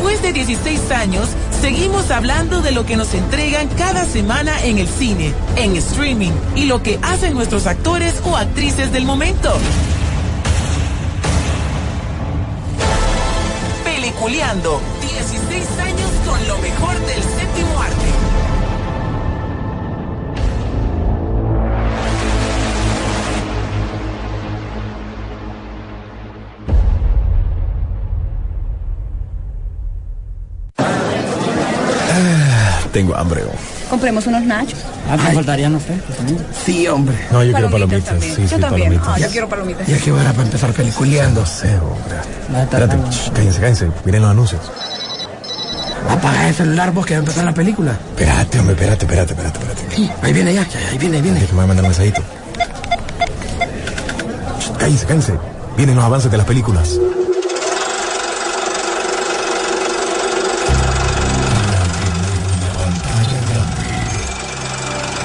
[0.00, 1.28] Después de 16 años,
[1.60, 6.64] seguimos hablando de lo que nos entregan cada semana en el cine, en streaming y
[6.64, 9.52] lo que hacen nuestros actores o actrices del momento.
[13.84, 18.09] Peliculeando, 16 años con lo mejor del séptimo arte.
[32.92, 33.42] Tengo hambre.
[33.44, 33.88] oh.
[33.90, 34.78] Compremos unos nachos.
[35.08, 36.38] Ah, me faltarían los frescos también.
[36.64, 37.16] Sí, hombre.
[37.30, 38.20] No, yo quiero Palomitas.
[38.20, 38.70] Sí, Yo sí, también.
[38.70, 39.08] palomitas.
[39.08, 39.86] Ah, yo quiero palomitas.
[40.02, 41.40] Que hora para empezar peliculeando.
[41.40, 42.62] No sé, hombre.
[42.62, 42.96] Espérate,
[43.34, 43.88] cállense, cállense.
[44.04, 44.60] Miren los anuncios.
[46.08, 47.92] Apaga el celular vos que va a empezar la película.
[48.10, 50.12] Espérate, hombre, espérate, espérate, espérate, espérate.
[50.26, 51.40] Ahí viene ya, ahí viene, ahí viene.
[51.40, 52.22] Déjame me va a mandar un mensajito.
[54.60, 55.32] Shh, Cállense, cállense.
[55.76, 56.98] Vienen los avances de las películas.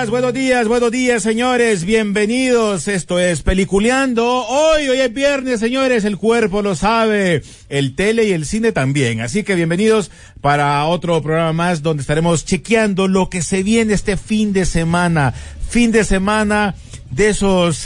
[0.00, 1.84] Días, buenos días, buenos días, señores.
[1.84, 2.88] Bienvenidos.
[2.88, 4.46] Esto es Peliculeando.
[4.46, 6.04] Hoy, hoy es viernes, señores.
[6.04, 7.42] El cuerpo lo sabe.
[7.68, 9.20] El tele y el cine también.
[9.20, 10.10] Así que bienvenidos
[10.40, 15.34] para otro programa más donde estaremos chequeando lo que se viene este fin de semana.
[15.68, 16.76] Fin de semana
[17.10, 17.84] de esos.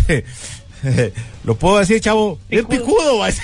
[1.44, 2.38] lo puedo decir, chavo.
[2.48, 3.42] Es picudo, va a ser.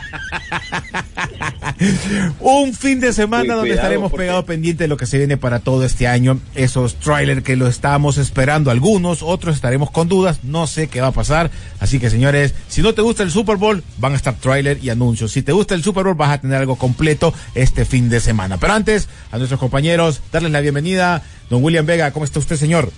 [2.40, 5.60] Un fin de semana donde cuidado, estaremos pegados pendientes de lo que se viene para
[5.60, 6.40] todo este año.
[6.54, 10.40] Esos trailers que lo estamos esperando algunos, otros estaremos con dudas.
[10.42, 11.50] No sé qué va a pasar.
[11.80, 14.90] Así que señores, si no te gusta el Super Bowl, van a estar trailer y
[14.90, 15.32] anuncios.
[15.32, 18.58] Si te gusta el Super Bowl, vas a tener algo completo este fin de semana.
[18.58, 21.22] Pero antes, a nuestros compañeros, darles la bienvenida.
[21.50, 22.90] Don William Vega, ¿cómo está usted, señor?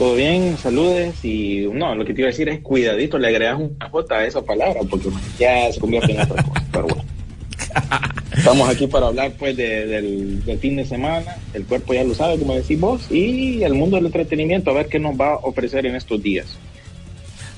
[0.00, 3.60] Todo bien, saludes y no, lo que te iba a decir es cuidadito, le agregas
[3.60, 7.04] una J a esa palabra porque ya se convierte en otra cosa, pero bueno.
[8.34, 12.14] Estamos aquí para hablar pues de- del, del fin de semana, el cuerpo ya lo
[12.14, 15.36] sabe, como decís vos, y el mundo del entretenimiento, a ver qué nos va a
[15.36, 16.56] ofrecer en estos días.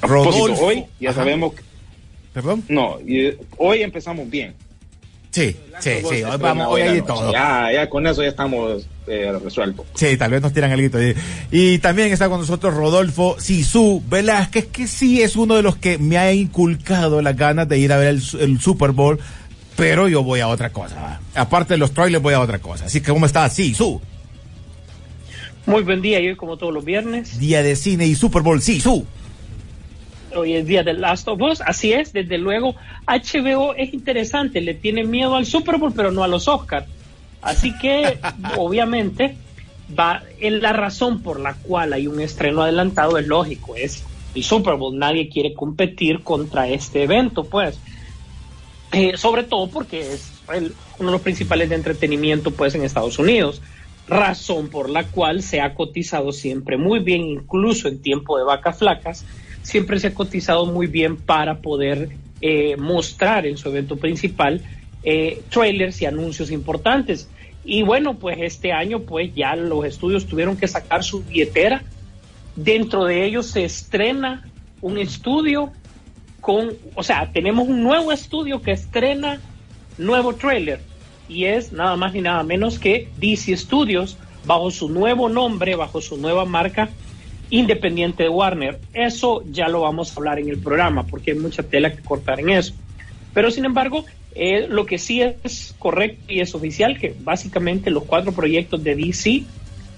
[0.01, 0.67] Rodolfo.
[0.67, 1.21] hoy ya Ajá.
[1.21, 1.63] sabemos, que-
[2.33, 2.65] ¿Perdón?
[2.69, 4.55] no, y- hoy empezamos bien.
[5.33, 6.23] Sí, sí, sí.
[6.23, 7.33] Hoy vamos, hoy hay de todo.
[7.33, 9.87] Ya, ya con eso ya estamos eh, resueltos.
[9.95, 11.01] Sí, tal vez nos tiran algo.
[11.01, 11.15] Y,
[11.51, 15.97] y también está con nosotros Rodolfo Sisu Velázquez, que sí es uno de los que
[15.99, 19.19] me ha inculcado las ganas de ir a ver el, su- el Super Bowl,
[19.75, 20.97] pero yo voy a otra cosa.
[20.97, 21.21] ¿va?
[21.35, 22.85] Aparte de los trailers, voy a otra cosa.
[22.85, 24.03] Así que, ¿cómo está Sisu?
[25.65, 28.61] Muy buen día, y hoy como todos los viernes, Día de cine y Super Bowl,
[28.61, 29.07] Sisu.
[30.37, 32.75] Hoy es día de Last of Us, así es, desde luego
[33.07, 36.87] HBO es interesante, le tiene miedo al Super Bowl pero no a los Oscars,
[37.43, 38.19] así que
[38.57, 39.37] obviamente
[39.99, 44.05] va, en la razón por la cual hay un estreno adelantado es lógico, es
[44.35, 47.79] el Super Bowl, nadie quiere competir contra este evento pues,
[48.95, 53.19] Eh, sobre todo porque es el- uno de los principales de entretenimiento pues en Estados
[53.19, 53.63] Unidos.
[54.07, 58.79] Razón por la cual se ha cotizado siempre muy bien, incluso en tiempo de vacas
[58.81, 59.25] flacas,
[59.63, 64.61] siempre se ha cotizado muy bien para poder eh, mostrar en su evento principal
[65.05, 67.29] eh, trailers y anuncios importantes.
[67.65, 71.83] Y bueno, pues este año pues ya los estudios tuvieron que sacar su billetera.
[72.57, 74.49] Dentro de ellos se estrena
[74.81, 75.73] un estudio
[76.41, 79.41] con, o sea, tenemos un nuevo estudio que estrena
[79.97, 80.81] nuevo trailer
[81.29, 86.01] y es nada más ni nada menos que DC Studios bajo su nuevo nombre, bajo
[86.01, 86.91] su nueva marca
[87.53, 88.81] independiente de Warner.
[88.95, 92.41] Eso ya lo vamos a hablar en el programa porque hay mucha tela que cortar
[92.41, 92.73] en eso.
[93.35, 98.05] Pero sin embargo, eh, lo que sí es correcto y es oficial que básicamente los
[98.05, 99.43] cuatro proyectos de DC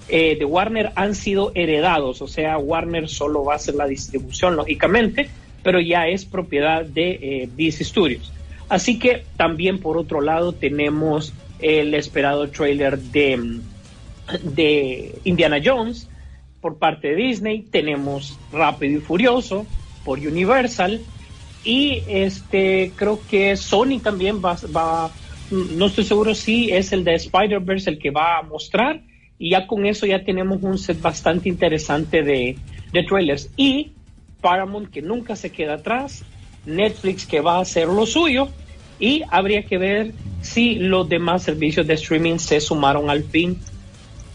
[0.09, 4.57] eh, de Warner han sido heredados, o sea, Warner solo va a hacer la distribución,
[4.57, 5.29] lógicamente,
[5.63, 8.33] pero ya es propiedad de eh, DC Studios.
[8.67, 13.61] Así que también por otro lado tenemos el esperado trailer de,
[14.43, 16.09] de Indiana Jones,
[16.65, 19.67] por parte de Disney, tenemos Rápido y Furioso
[20.03, 20.99] por Universal
[21.63, 25.11] y este creo que Sony también va, va
[25.51, 29.03] no estoy seguro si es el de Spider-Verse el que va a mostrar
[29.37, 32.57] y ya con eso ya tenemos un set bastante interesante de,
[32.91, 33.47] de trailers.
[33.55, 33.91] Y
[34.41, 36.23] Paramount que nunca se queda atrás,
[36.65, 38.49] Netflix que va a hacer lo suyo
[38.99, 43.61] y habría que ver si los demás servicios de streaming se sumaron al fin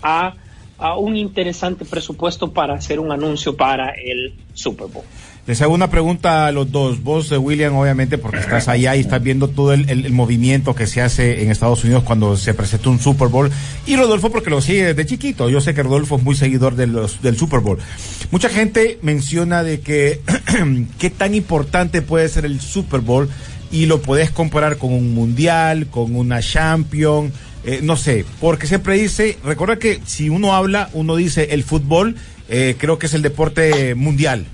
[0.01, 0.37] a,
[0.81, 5.05] a un interesante presupuesto para hacer un anuncio para el Super Bowl.
[5.47, 7.03] Les hago una pregunta a los dos.
[7.03, 11.01] Vos, eh, William, obviamente, porque estás allá y estás viendo todo el, movimiento que se
[11.01, 13.51] hace en Estados Unidos cuando se presenta un Super Bowl.
[13.87, 15.49] Y Rodolfo, porque lo sigue desde chiquito.
[15.49, 17.79] Yo sé que Rodolfo es muy seguidor del Super Bowl.
[18.31, 20.21] Mucha gente menciona de que
[20.99, 23.29] qué tan importante puede ser el Super Bowl
[23.73, 27.33] y lo podés comparar con un mundial, con una champion,
[27.65, 32.17] eh, no sé, porque siempre dice, recuerda que si uno habla, uno dice el fútbol,
[32.49, 34.47] eh, creo que es el deporte mundial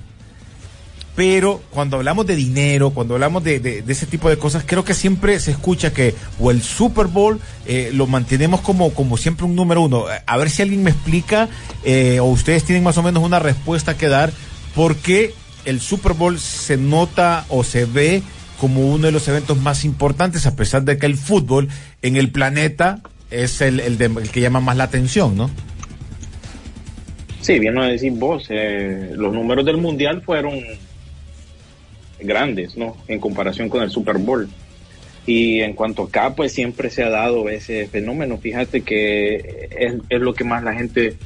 [1.15, 4.93] pero cuando hablamos de dinero, cuando hablamos de, de- ese tipo de cosas, creo que
[4.93, 9.55] siempre se escucha que o el Super Bowl eh, lo mantenemos como, como siempre un
[9.55, 10.05] número uno.
[10.27, 11.49] A ver si alguien me explica
[11.83, 14.31] eh, o ustedes tienen más o menos una respuesta que dar,
[14.75, 15.33] por qué
[15.65, 18.21] el Super Bowl se nota o se ve
[18.59, 21.69] como uno de los eventos más importantes, a pesar de que el fútbol
[22.01, 23.97] en el planeta es el, el,
[24.31, 25.49] que llama más la atención, ¿no?
[27.41, 30.59] Sí, bien lo decís vos, eh, los números del Mundial fueron
[32.19, 32.97] grandes, ¿no?
[33.07, 34.49] En comparación con el Super Bowl.
[35.25, 38.37] Y en cuanto acá, pues siempre se ha dado ese fenómeno.
[38.37, 41.17] Fíjate que es, es lo que más la gente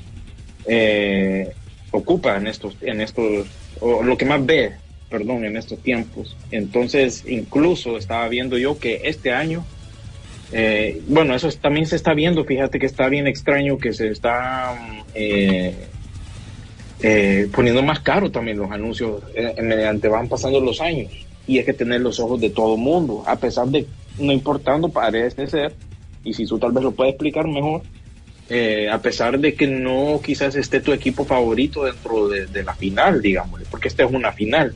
[0.66, 1.52] eh,
[1.92, 3.48] ocupa en estos, en estos,
[3.80, 4.72] o lo que más ve,
[5.12, 6.36] perdón, en estos tiempos.
[6.50, 9.66] Entonces, incluso estaba viendo yo que este año,
[10.54, 14.08] eh, bueno, eso es- también se está viendo, fíjate que está bien extraño que se
[14.08, 14.74] está
[15.14, 15.76] eh,
[17.04, 19.24] eh, poniendo más caro también los anuncios
[19.62, 21.12] mediante van pasando los años.
[21.48, 23.86] Y hay que tener los ojos de todo mundo, a pesar de,
[24.20, 25.74] no importando, parece ser,
[26.24, 27.82] y si tú tal vez lo puedes explicar mejor,
[28.92, 33.22] a pesar de que no quizás esté tu equipo favorito dentro de, de la final,
[33.22, 34.76] digamos, porque esta es una final.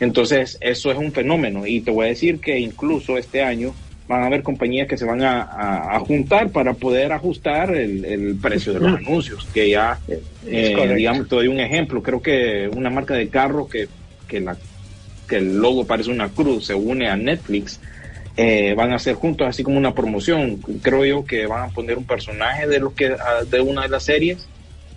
[0.00, 1.66] Entonces, eso es un fenómeno.
[1.66, 3.74] Y te voy a decir que incluso este año
[4.08, 8.04] van a haber compañías que se van a, a- a juntar para poder ajustar el,
[8.04, 12.68] el precio de los anuncios, que ya, eh, digamos, te doy un ejemplo, creo que
[12.76, 13.88] una marca de carro que,
[14.28, 14.56] que, la,
[15.28, 17.80] que el logo parece una cruz se une a Netflix,
[18.36, 20.58] eh, van a hacer juntos así como una promoción.
[20.82, 23.16] Creo yo que van a poner un personaje de, lo que,
[23.50, 24.46] de una de las series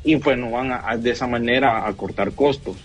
[0.04, 2.75] y bueno, van a- de esa manera a cortar costos.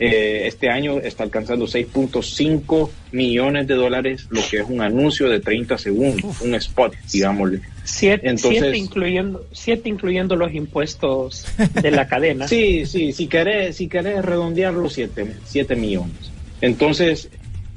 [0.00, 5.40] Eh, este año está alcanzando 6.5 millones de dólares, lo que es un anuncio de
[5.40, 7.60] 30 segundos, un spot, digámosle.
[7.84, 11.46] Siete, Entonces- siete incluyendo, siete incluyendo los impuestos
[11.82, 12.46] de la cadena.
[12.48, 16.30] Sí, sí, si querés, si querés redondearlo, 7 siete millones.
[16.60, 17.28] Entonces,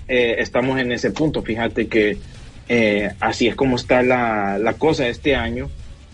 [0.08, 1.42] eh, estamos en ese punto.
[1.42, 2.18] Fíjate que
[2.70, 5.70] eh, así es como está la, la cosa este año,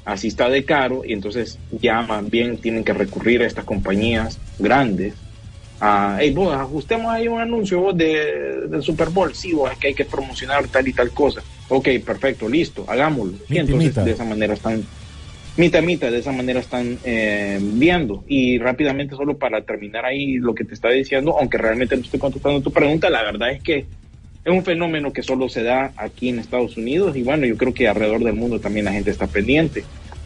[0.05, 4.39] así está de caro, y entonces ya más bien tienen que recurrir a estas compañías
[4.59, 5.13] grandes.
[5.79, 9.33] A hey, vos, ajustemos ahí un anuncio vos de, del Super Bowl.
[9.33, 11.41] Sí, vos, es que hay que promocionar tal y tal cosa.
[11.69, 13.37] Ok, perfecto, listo, hagámoslo.
[13.49, 14.03] Y entonces mita.
[14.03, 14.83] de esa manera están
[15.57, 20.53] mitad mitad de esa manera están eh, viendo y rápidamente solo para terminar ahí lo
[20.53, 23.79] que te estaba diciendo aunque realmente no estoy contestando tu pregunta la verdad es que
[23.79, 27.73] es un fenómeno que solo se da aquí en Estados Unidos y bueno yo creo
[27.73, 29.83] que alrededor del mundo también la gente está pendiente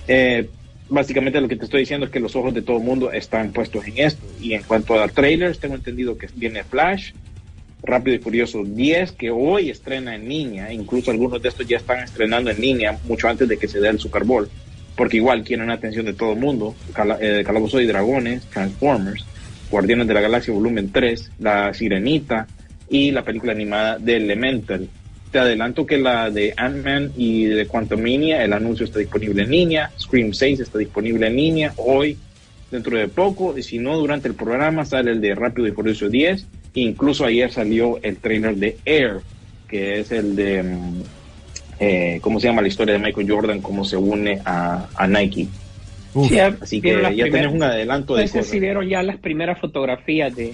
[0.07, 0.49] Eh,
[0.91, 3.51] básicamente lo que te estoy diciendo es que los ojos de todo el mundo están
[3.51, 7.13] puestos en esto y en cuanto a trailers tengo entendido que viene Flash
[7.83, 12.03] Rápido y Furioso 10, que hoy estrena en línea, incluso algunos de estos ya están
[12.03, 14.47] estrenando en línea mucho antes de que se dé el Super Bowl,
[14.95, 16.75] porque igual quieren la atención de todo el mundo.
[17.19, 19.25] Eh, Calabozo y Dragones, Transformers,
[19.71, 22.45] Guardianes de la Galaxia Volumen 3, La Sirenita
[22.87, 24.87] y la película animada de Elemental.
[25.31, 29.91] Te adelanto que la de Ant-Man y de Quantumania, el anuncio está disponible en línea,
[29.97, 32.17] Scream 6 está disponible en línea hoy,
[32.69, 36.09] dentro de poco, y si no, durante el programa sale el de Rápido y Furioso
[36.09, 36.45] 10,
[36.75, 39.19] incluso ayer salió el trailer de Air,
[39.69, 41.01] que es el de, mm,
[41.79, 45.47] eh, ¿cómo se llama la historia de Michael Jordan, cómo se une a, a Nike?
[46.13, 46.29] Uf.
[46.61, 48.51] Así que ya las tenés primeras- un adelanto de no sé cosas.
[48.51, 50.53] si vieron ya las primeras fotografías de,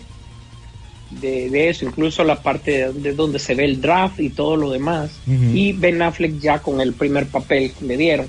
[1.11, 4.55] de, de eso, incluso la parte de, de donde se ve el draft y todo
[4.57, 5.11] lo demás.
[5.27, 8.27] Y Ben Affleck ya con el primer papel que le dieron.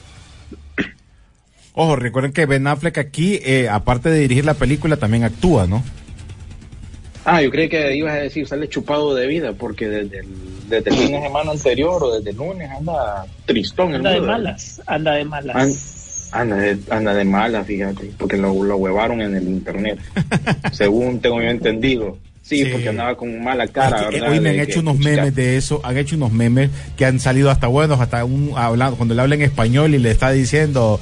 [1.74, 5.82] Ojo, recuerden que Ben Affleck aquí, eh, aparte de dirigir la película, también actúa, ¿no?
[7.24, 10.26] Ah, yo creí que ibas a decir sale chupado de vida, porque desde el,
[10.68, 13.94] desde el fin de semana anterior o desde el lunes anda tristón.
[13.94, 14.36] Anda de brother.
[14.38, 15.56] malas, anda de malas.
[15.56, 15.98] An-
[16.30, 19.98] Anda de, anda de mala, fíjate, porque lo, lo huevaron en el internet.
[20.72, 22.18] Según tengo yo entendido.
[22.48, 22.70] Sí, Sí.
[22.72, 25.80] porque andaba con mala cara, Es hoy me han hecho que, unos memes de eso,
[25.84, 29.34] han hecho unos memes que han salido hasta buenos, hasta un hablando, cuando le habla
[29.34, 30.98] en español y le está diciendo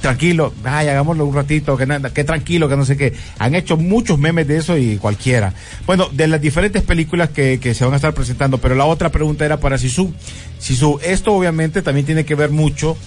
[0.00, 3.14] tranquilo, ay, hagámoslo un ratito, que nada, que tranquilo, que no sé qué.
[3.38, 5.54] Han hecho muchos memes de eso y cualquiera.
[5.86, 9.08] Bueno, de las diferentes películas que, que se van a estar presentando, pero la otra
[9.10, 10.12] pregunta era para Sisu.
[10.58, 12.98] Sisu, esto obviamente también tiene que ver mucho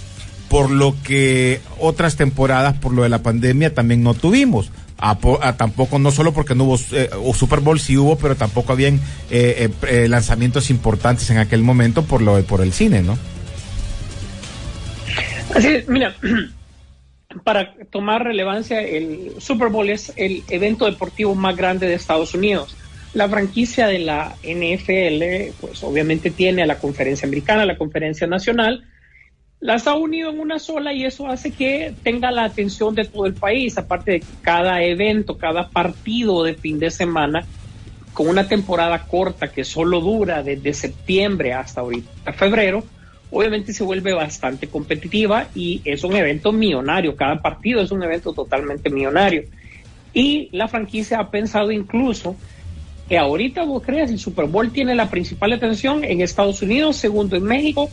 [0.50, 4.72] por lo que otras temporadas, por lo de la pandemia, también no tuvimos.
[5.00, 8.18] A po- a tampoco, no solo porque no hubo, eh, o Super Bowl sí hubo,
[8.18, 8.96] pero tampoco habían
[9.30, 13.18] eh, eh, eh, lanzamientos importantes en aquel momento por lo por el cine, ¿no?
[15.54, 16.16] Así es, mira,
[17.44, 22.75] para tomar relevancia, el Super Bowl es el evento deportivo más grande de Estados Unidos.
[23.13, 28.27] La franquicia de la NFL, pues obviamente tiene a la conferencia americana, a la conferencia
[28.27, 28.84] nacional,
[29.60, 33.26] las ha unido en una sola y eso hace que tenga la atención de todo
[33.26, 37.46] el país, aparte de cada evento, cada partido de fin de semana,
[38.14, 42.84] con una temporada corta que solo dura desde septiembre hasta ahorita febrero,
[43.32, 48.34] obviamente se vuelve bastante competitiva y es un evento millonario, cada partido es un evento
[48.34, 49.44] totalmente millonario.
[50.14, 52.36] Y la franquicia ha pensado incluso
[53.10, 57.36] que ahorita vos crees, el Super Bowl tiene la principal atención en Estados Unidos, segundo
[57.36, 57.90] en México,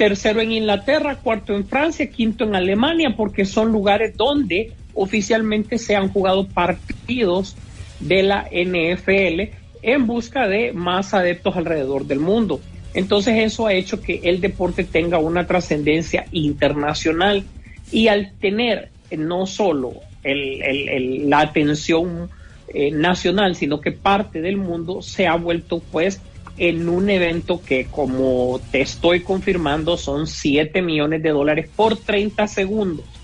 [0.00, 5.94] tercero en Inglaterra, cuarto en Francia, quinto en Alemania, porque son lugares donde oficialmente se
[5.94, 7.54] han jugado partidos
[8.00, 12.62] de la NFL en busca de más adeptos alrededor del mundo.
[12.94, 17.44] Entonces eso ha hecho que el deporte tenga una trascendencia internacional
[17.92, 19.92] y al tener no solo
[20.24, 22.30] la atención
[22.72, 26.22] eh, nacional, sino que parte del mundo se ha vuelto pues
[26.62, 32.46] en un evento que como te estoy confirmando son 7 millones de dólares por 30
[32.46, 33.22] segundos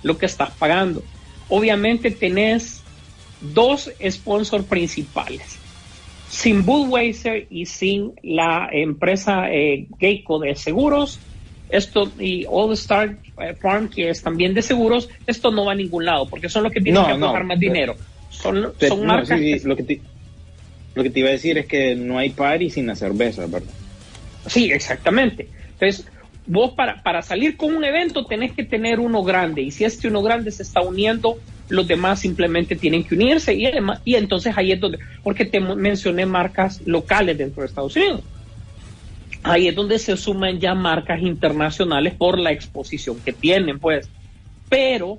[0.00, 1.04] lo que estás pagando.
[1.48, 2.88] Obviamente tenés
[3.40, 5.62] dos sponsors principales.
[6.24, 11.26] Sin Budweiser y sin la empresa eh, Geico de seguros,
[11.68, 15.74] esto y All Star eh, Farm, que es también de seguros, esto no va a
[15.74, 17.26] ningún lado, porque son los que tienen No, que no.
[17.26, 17.98] aportar más dinero.
[18.30, 20.02] Son, Te- son no, marcas sí, que- sí, lo, que te,
[20.94, 23.68] lo que te iba a decir es que no hay party sin la cerveza, ¿verdad?
[24.46, 25.48] Sí, exactamente.
[25.72, 26.06] Entonces,
[26.46, 30.08] vos para, para salir con un evento tenés que tener uno grande y si este
[30.08, 34.54] uno grande se está uniendo, los demás simplemente tienen que unirse y, además, y entonces
[34.56, 38.22] ahí es donde, porque te mencioné marcas locales dentro de Estados Unidos.
[39.42, 44.08] Ahí es donde se suman ya marcas internacionales por la exposición que tienen, pues.
[44.68, 45.18] Pero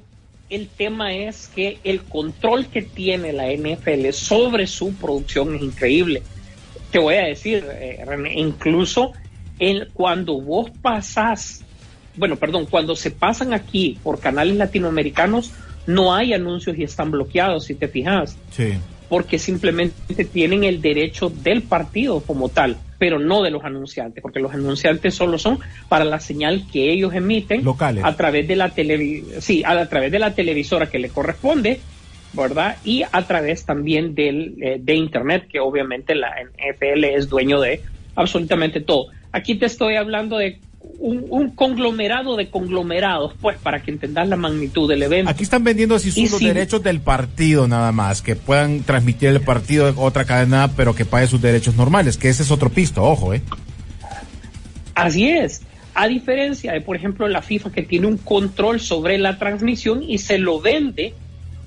[0.50, 6.24] el tema es que el control que tiene la NFL sobre su producción es increíble
[6.92, 9.14] te voy a decir, eh, René, incluso
[9.94, 11.64] cuando vos pasás,
[12.16, 15.52] bueno, perdón, cuando se pasan aquí por canales latinoamericanos,
[15.86, 18.74] no hay anuncios y están bloqueados, si te fijas, Sí.
[19.10, 24.40] Porque simplemente tienen el derecho del partido como tal, pero no de los anunciantes, porque
[24.40, 28.04] los anunciantes solo son para la señal que ellos emiten Locales.
[28.06, 31.80] a través de la televi sí, a, a través de la televisora que le corresponde,
[32.34, 32.78] ¿verdad?
[32.84, 37.82] Y a través también del, eh, de Internet, que obviamente la NFL es dueño de
[38.16, 39.08] absolutamente todo.
[39.32, 40.60] Aquí te estoy hablando de
[41.00, 45.32] un, un conglomerado de conglomerados, pues, para que entendas la magnitud del evento.
[45.32, 49.30] Aquí están vendiendo así Y los si- derechos del partido nada más, que puedan transmitir
[49.30, 52.70] el partido de otra cadena, pero que pague sus derechos normales, que ese es otro
[52.70, 53.42] pisto, ojo, ¿eh?
[54.96, 55.62] Así es.
[55.94, 60.18] A diferencia de, por ejemplo, la FIFA que tiene un control sobre la transmisión y
[60.20, 61.14] se lo vende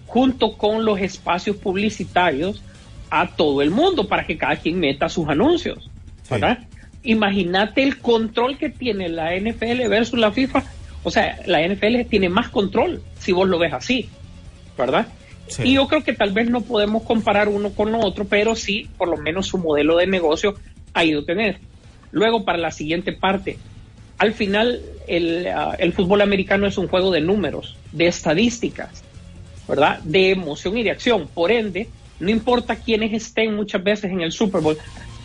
[0.07, 2.62] junto con los espacios publicitarios
[3.11, 5.91] a todo el mundo para que cada quien meta sus anuncios.
[6.31, 6.59] ¿verdad?
[7.05, 10.63] Imagínate el control que tiene la NFL versus la FIFA.
[11.03, 14.09] O sea, la NFL tiene más control si vos lo ves así,
[14.79, 15.09] ¿verdad?
[15.49, 15.63] Sí.
[15.65, 19.09] Y yo creo que tal vez no podemos comparar uno con otro, pero sí, por
[19.09, 20.55] lo menos su modelo de negocio
[20.95, 21.59] ha ido a tener.
[22.13, 23.59] Luego, para la siguiente parte,
[24.19, 29.03] al final el, ah, el fútbol americano es un juego de números, de estadísticas,
[29.67, 29.99] ¿verdad?
[30.01, 31.29] De emoción y de acción.
[31.35, 31.89] Por ende,
[32.21, 34.79] no importa quiénes estén muchas veces en el Super Bowl,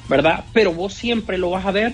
[0.09, 0.45] ¿verdad?
[0.53, 1.93] Pero vos siempre lo vas a ver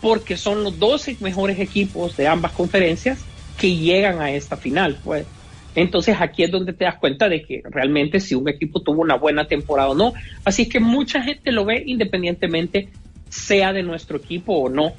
[0.00, 3.20] porque son los 12 mejores equipos de ambas conferencias
[3.58, 5.26] que llegan a esta final, pues.
[5.74, 9.14] Entonces aquí es donde te das cuenta de que realmente si un equipo tuvo una
[9.16, 10.12] buena temporada o no.
[10.44, 12.88] Así que mucha gente lo ve independientemente
[13.30, 14.92] sea de nuestro equipo o no,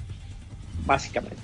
[0.85, 1.37] básicamente.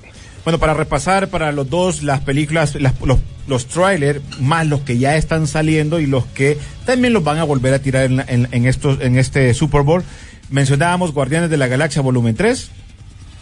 [0.43, 4.97] Bueno, para repasar para los dos, las películas, las- los, los trailers, más los que
[4.97, 8.47] ya están saliendo y los que también los van a volver a tirar en, en,
[8.51, 10.03] en estos, en este Super Bowl.
[10.49, 12.71] Mencionábamos Guardianes de la Galaxia Volumen 3,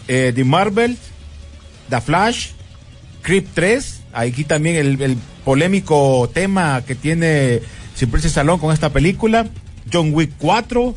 [0.07, 0.97] eh, The Marvel,
[1.89, 2.49] The Flash,
[3.21, 7.61] Creep 3, Aquí también el, polémico tema que tiene
[7.93, 9.47] Simplice Salón con esta película.
[9.93, 10.95] John Wick 4.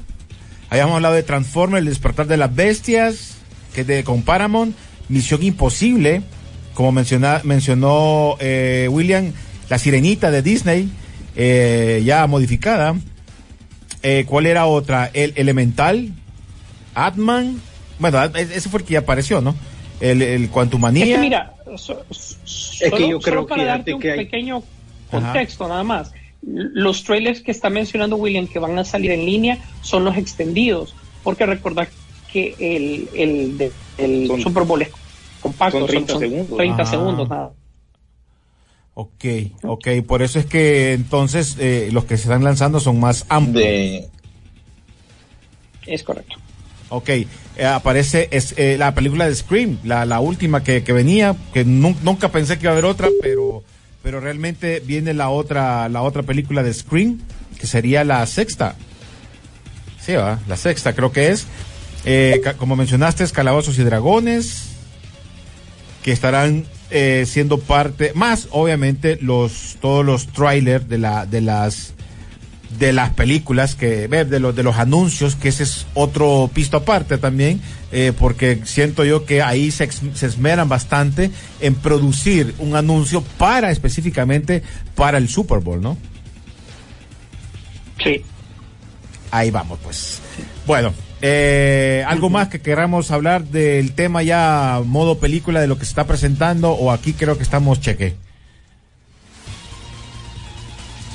[0.71, 3.37] Habíamos hablado de Transformers, El despertar de las bestias,
[3.75, 4.75] que es de con Paramount.
[5.11, 6.23] Misión Imposible,
[6.73, 9.33] como menciona, mencionó eh, William,
[9.69, 10.89] La Sirenita de Disney,
[11.37, 12.95] eh, ya modificada.
[14.03, 15.11] Eh, ¿Cuál era otra?
[15.13, 16.11] El Elemental,
[16.95, 17.61] Atman.
[17.99, 19.55] Bueno, ese fue el que ya apareció, ¿no?
[20.01, 21.05] El, el Quantumania.
[21.05, 24.01] Es que mira, so- so- Es que yo solo- creo solo para que- darte un
[24.01, 24.63] que hay- pequeño
[25.11, 26.13] contexto nada más.
[26.43, 30.95] Los trailers que está mencionando William que van a salir en línea son los extendidos,
[31.23, 31.89] porque recordad
[32.33, 34.89] que el, el, de- el Son- Super Bowl es
[35.43, 36.57] compacto, son 30 segundos.
[36.57, 36.87] 30 Ah.
[36.87, 37.51] segundos nada.
[38.95, 39.25] Ok,
[39.63, 43.65] ok, por eso es que entonces eh, los que se están lanzando son más amplios.
[43.67, 44.09] De,
[45.87, 46.37] Es correcto.
[46.91, 47.29] Ok, eh,
[47.67, 51.97] aparece es, eh, la película de Scream, la, la última que, que venía, que nu-
[52.03, 53.63] nunca pensé que iba a haber otra, pero,
[54.03, 57.21] pero realmente viene la otra, la otra película de Scream,
[57.59, 58.75] que sería la sexta.
[60.01, 60.41] Sí, ¿va?
[60.49, 61.47] la sexta creo que es.
[62.05, 64.65] Eh, como mencionaste, Calabozos y Dragones,
[66.03, 71.95] que estarán eh, siendo parte, más obviamente los, todos los trailers de la, de las,
[72.79, 77.19] de las películas que de los de los anuncios que ese es otro pisto aparte
[77.19, 77.61] también
[77.93, 81.31] eh, porque siento yo que ahí se esmeran bastante
[81.61, 84.63] en producir un anuncio para específicamente
[84.95, 85.97] para el Super Bowl no
[88.03, 88.23] Sí.
[89.31, 90.21] ahí vamos pues
[90.67, 95.85] bueno eh, algo más que queramos hablar del tema ya modo película de lo que
[95.85, 98.15] se está presentando o aquí creo que estamos cheque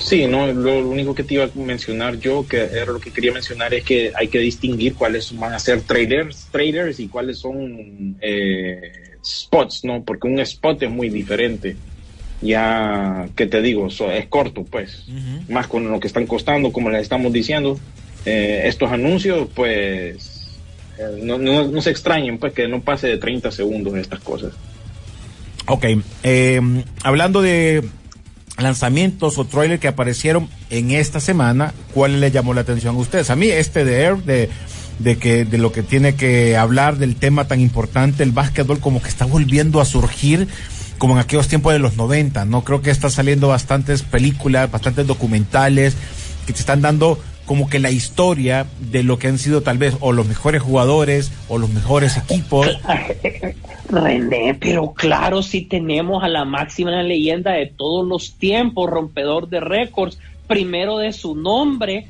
[0.05, 3.31] Sí, no, lo único que te iba a mencionar yo, que era lo que quería
[3.31, 8.15] mencionar, es que hay que distinguir cuáles van a ser trailers, trailers y cuáles son
[8.21, 8.91] eh,
[9.25, 10.03] spots, ¿no?
[10.03, 11.75] Porque un spot es muy diferente.
[12.39, 13.89] Ya, ¿qué te digo?
[13.89, 15.05] So- es corto, pues.
[15.49, 17.79] Más con lo que están costando, como les estamos diciendo.
[18.25, 20.59] Eh, estos anuncios, pues,
[20.97, 24.53] eh, no, no, no se extrañen, pues, que no pase de 30 segundos estas cosas.
[25.67, 25.85] Ok,
[26.23, 26.61] eh,
[27.03, 27.83] hablando de
[28.57, 33.29] lanzamientos o trailers que aparecieron en esta semana, ¿cuál le llamó la atención a ustedes?
[33.29, 34.49] A mí este de Air, de,
[34.99, 39.01] de que de lo que tiene que hablar del tema tan importante, el básquetbol como
[39.01, 40.47] que está volviendo a surgir
[40.97, 42.63] como en aquellos tiempos de los 90, ¿no?
[42.63, 45.95] Creo que está saliendo bastantes películas, bastantes documentales
[46.45, 49.95] que te están dando como que la historia de lo que han sido tal vez
[49.99, 52.67] o los mejores jugadores o los mejores equipos.
[53.89, 59.59] René, pero claro, si tenemos a la máxima leyenda de todos los tiempos, rompedor de
[59.59, 62.07] récords, primero de su nombre,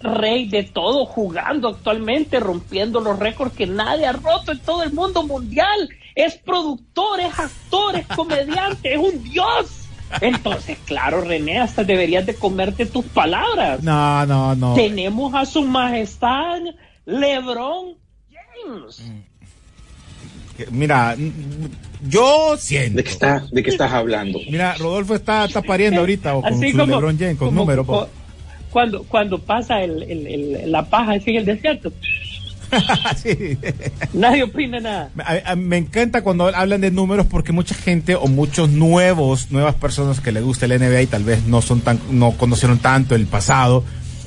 [0.00, 4.92] rey de todo, jugando actualmente, rompiendo los récords que nadie ha roto en todo el
[4.92, 5.88] mundo mundial.
[6.14, 9.85] Es productor, es actor, es comediante, es un dios.
[10.20, 13.82] Entonces, claro, René, hasta deberías de comerte tus palabras.
[13.82, 14.74] No, no, no.
[14.74, 16.60] Tenemos a su majestad
[17.04, 17.94] LeBron
[18.30, 19.02] James.
[20.70, 21.14] Mira,
[22.08, 22.96] yo siento.
[22.96, 24.38] ¿De qué, está, de qué estás hablando?
[24.50, 27.60] Mira, Rodolfo está, está pariendo ahorita o con Así su como- LeBron James, con como-
[27.60, 28.08] número.
[28.70, 31.92] Cuando, cuando pasa el, el- el- la paja en el desierto,
[33.16, 33.58] Sí.
[34.12, 35.10] nadie opina nada.
[35.24, 39.74] A- a- me encanta cuando hablan de números porque mucha gente o muchos nuevos, nuevas
[39.74, 43.14] personas que le gusta el NBA y tal vez no son tan, no conocieron tanto
[43.14, 43.84] el pasado,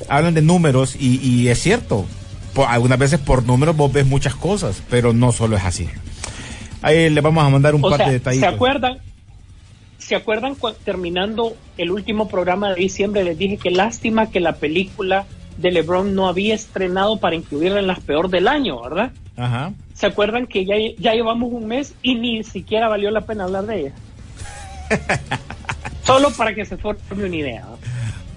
[0.07, 2.05] hablan de números y, y es cierto.
[2.53, 5.87] Por- algunas veces por números vos ves muchas cosas, pero no solo es así.
[6.81, 8.53] Ahí le vamos a mandar un O par sea, de ¿se detallitos.
[8.53, 8.97] acuerdan?
[9.97, 13.23] ¿Se acuerdan terminando el último programa de diciembre?
[13.23, 15.25] Les dije que lástima que la película
[15.61, 19.11] de LeBron no había estrenado para incluirla en las peor del año, ¿verdad?
[19.35, 19.73] Ajá.
[19.93, 23.65] ¿Se acuerdan que ya, ya llevamos un mes y ni siquiera valió la pena hablar
[23.65, 23.93] de ella?
[26.03, 27.61] Solo para que se forme una idea.
[27.61, 27.77] ¿no?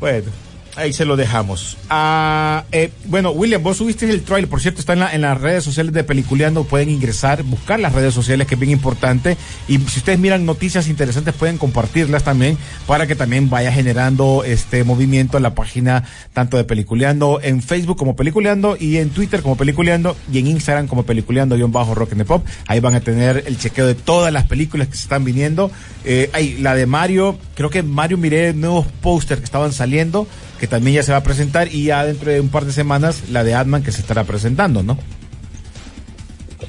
[0.00, 0.30] Bueno,
[0.76, 1.76] ahí se lo dejamos.
[1.90, 5.64] Ah, eh, bueno, William, vos subiste el trailer, por cierto, está en, la- las redes
[5.64, 9.36] sociales de Peliculeando, pueden ingresar, buscar las redes sociales, que es bien importante.
[9.68, 12.56] Y si ustedes miran noticias interesantes, pueden compartirlas también,
[12.86, 17.96] para que también vaya generando este movimiento en la página tanto de Peliculeando en Facebook
[17.98, 22.44] como Peliculeando, y en Twitter como Peliculeando, y en Instagram como Peliculeando-Rock and the Pop.
[22.66, 25.70] Ahí van a tener el chequeo de todas las películas que se están viniendo.
[26.04, 30.26] Eh, hay la de Mario, creo que Mario miré nuevos pósters que estaban saliendo,
[30.58, 33.30] que también ya se va a presentar, y ya dentro de un par de semanas
[33.30, 34.98] la de Adman que se estará presentando, ¿no?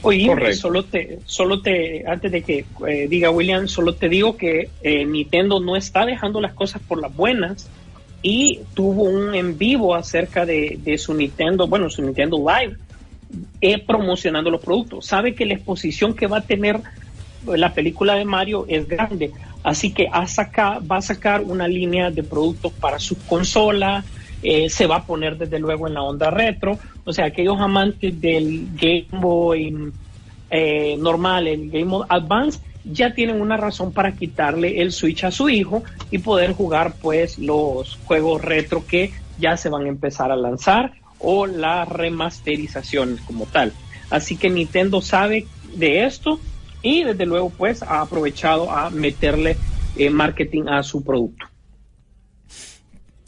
[0.02, 4.70] Oye, solo te, solo te, antes de que eh, diga William, solo te digo que
[4.82, 7.70] eh, Nintendo no está dejando las cosas por las buenas
[8.22, 12.76] y tuvo un en vivo acerca de, de su Nintendo, bueno, su Nintendo Live,
[13.62, 15.06] eh, promocionando los productos.
[15.06, 16.82] Sabe que la exposición que va a tener
[17.46, 19.32] la película de Mario es grande,
[19.64, 24.04] así que ha saca, va a sacar una línea de productos para su consola,
[24.42, 28.20] eh, se va a poner desde luego en la onda retro, o sea, aquellos amantes
[28.20, 29.92] del Game Boy
[30.50, 35.32] eh, normal, el Game Boy Advance, ya tienen una razón para quitarle el Switch a
[35.32, 40.32] su hijo y poder jugar pues los juegos retro que ya se van a empezar
[40.32, 43.72] a lanzar o la remasterización como tal.
[44.10, 46.40] Así que Nintendo sabe de esto
[46.84, 49.58] y desde luego pues ha aprovechado a meterle
[49.96, 51.48] eh, marketing a su producto.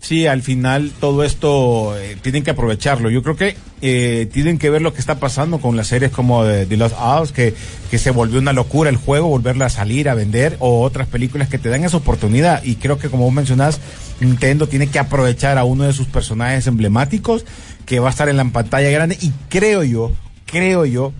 [0.05, 3.09] Sí, al final todo esto eh, tienen que aprovecharlo.
[3.09, 6.43] Yo creo que eh, tienen que ver lo que está pasando con las series como
[6.43, 7.55] de, The Lost House, que,
[7.89, 11.49] que se volvió una locura el juego, volverla a salir, a vender, o otras películas
[11.49, 12.63] que te dan esa oportunidad.
[12.63, 13.81] Y creo que como vos mencionás,
[14.19, 17.43] Nintendo tiene que aprovechar a uno de sus personajes emblemáticos
[17.87, 19.17] que va a estar en la pantalla grande.
[19.19, 20.11] Y creo yo,
[20.45, 21.13] creo yo,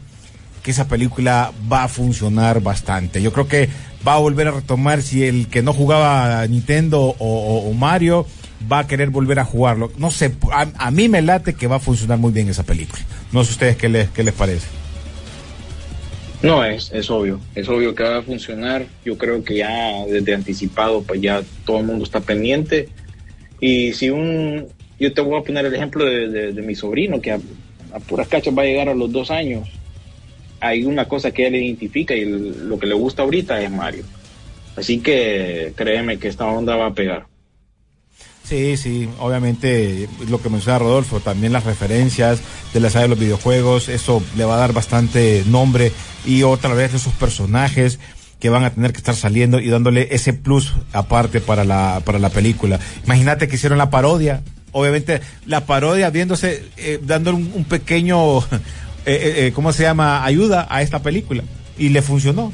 [0.66, 3.22] que esa película va a funcionar bastante.
[3.22, 3.70] Yo creo que
[4.06, 8.26] va a volver a retomar si el que no jugaba Nintendo o, Mario
[8.72, 9.92] va a querer volver a jugarlo.
[10.00, 13.04] No sé, a, a, mí me late que va a funcionar muy bien esa película.
[13.32, 14.66] No sé ustedes qué les, qué les parece.
[16.42, 18.88] No, es, es obvio, es obvio que va a funcionar.
[19.06, 22.90] Yo creo que ya desde anticipado, pues ya todo el mundo está pendiente.
[23.60, 24.66] Y si un,
[25.00, 27.40] yo te voy a poner el ejemplo de, mi sobrino, que a,
[28.08, 29.70] puras cachas va a llegar a los dos años.
[30.68, 34.04] Hay una cosa que él identifica y lo que le gusta ahorita es Mario.
[34.76, 37.28] Así que créeme que esta onda va a pegar.
[38.44, 42.42] Sí, sí, obviamente lo que menciona Rodolfo, también las referencias
[42.74, 45.92] de la saga de los videojuegos, eso le va a dar bastante nombre
[46.26, 48.00] y otra vez esos personajes
[48.40, 52.20] que van a tener que estar saliendo y dándole ese plus aparte para la, para
[52.20, 52.80] la película.
[53.06, 58.42] Imagínate que hicieron la parodia, obviamente la parodia viéndose, eh, un, un pequeño,
[59.06, 61.44] eh, eh, ¿cómo se llama?, ayuda a esta película
[61.78, 62.52] y le funcionó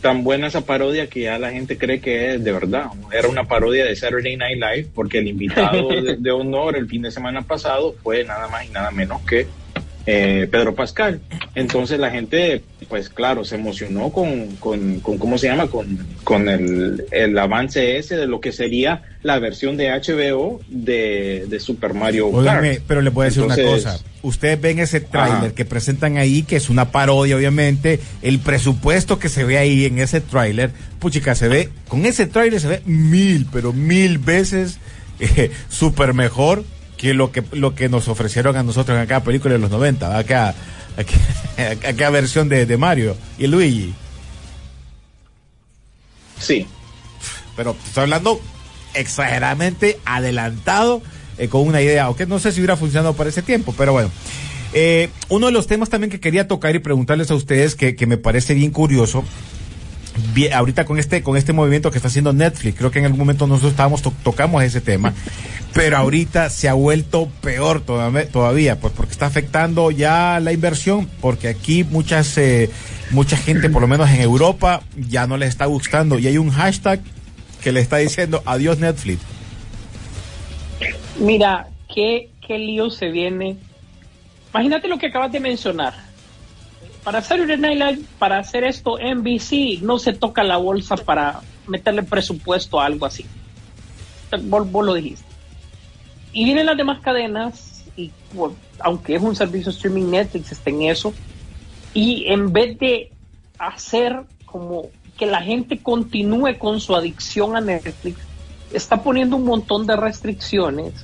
[0.00, 2.86] tan buena esa parodia que ya la gente cree que es de verdad.
[3.12, 7.02] Era una parodia de Saturday Night Live porque el invitado de, de honor el fin
[7.02, 9.46] de semana pasado fue nada más y nada menos que
[10.06, 11.20] eh, Pedro Pascal.
[11.54, 15.66] Entonces la gente, pues claro, se emocionó con, con, con ¿cómo se llama?
[15.66, 21.44] Con, con el, el, avance ese de lo que sería la versión de HBO de,
[21.48, 22.80] de Super Mario Kart.
[22.86, 24.04] Pero le voy a decir Entonces, una cosa.
[24.22, 28.00] Ustedes ven ese tráiler que presentan ahí, que es una parodia, obviamente.
[28.22, 32.60] El presupuesto que se ve ahí en ese tráiler, puchica, se ve, con ese tráiler
[32.60, 34.78] se ve mil, pero mil veces
[35.20, 36.64] eh, súper mejor
[37.00, 40.18] que lo que lo que nos ofrecieron a nosotros en aquella película de los 90,
[40.18, 40.54] acá,
[40.98, 43.94] acá, acá versión de, de, Mario y Luigi.
[46.38, 46.66] Sí.
[47.56, 48.38] Pero estoy hablando
[48.92, 51.00] exageradamente adelantado
[51.38, 54.10] eh, con una idea, aunque no sé si hubiera funcionado para ese tiempo, pero bueno.
[54.74, 58.06] Eh, uno de los temas también que quería tocar y preguntarles a ustedes que, que
[58.06, 59.24] me parece bien curioso
[60.34, 63.20] Bien, ahorita con este con este movimiento que está haciendo Netflix, creo que en algún
[63.20, 65.14] momento nosotros estábamos to tocamos ese tema,
[65.72, 71.08] pero ahorita se ha vuelto peor todavía, todavía, pues porque está afectando ya la inversión,
[71.20, 72.70] porque aquí muchas eh,
[73.10, 76.50] mucha gente, por lo menos en Europa, ya no les está gustando y hay un
[76.50, 77.00] hashtag
[77.62, 79.20] que le está diciendo adiós Netflix.
[81.20, 83.56] Mira, qué qué lío se viene.
[84.52, 86.09] Imagínate lo que acabas de mencionar
[87.04, 87.22] para
[87.58, 93.06] Night para hacer esto, NBC no se toca la bolsa para meterle presupuesto a algo
[93.06, 93.24] así.
[94.44, 95.24] Vos, vos lo dijiste.
[96.32, 98.12] Y vienen las demás cadenas, y
[98.78, 101.12] aunque es un servicio streaming Netflix, está en eso,
[101.92, 103.10] y en vez de
[103.58, 108.18] hacer como que la gente continúe con su adicción a Netflix,
[108.72, 110.94] está poniendo un montón de restricciones,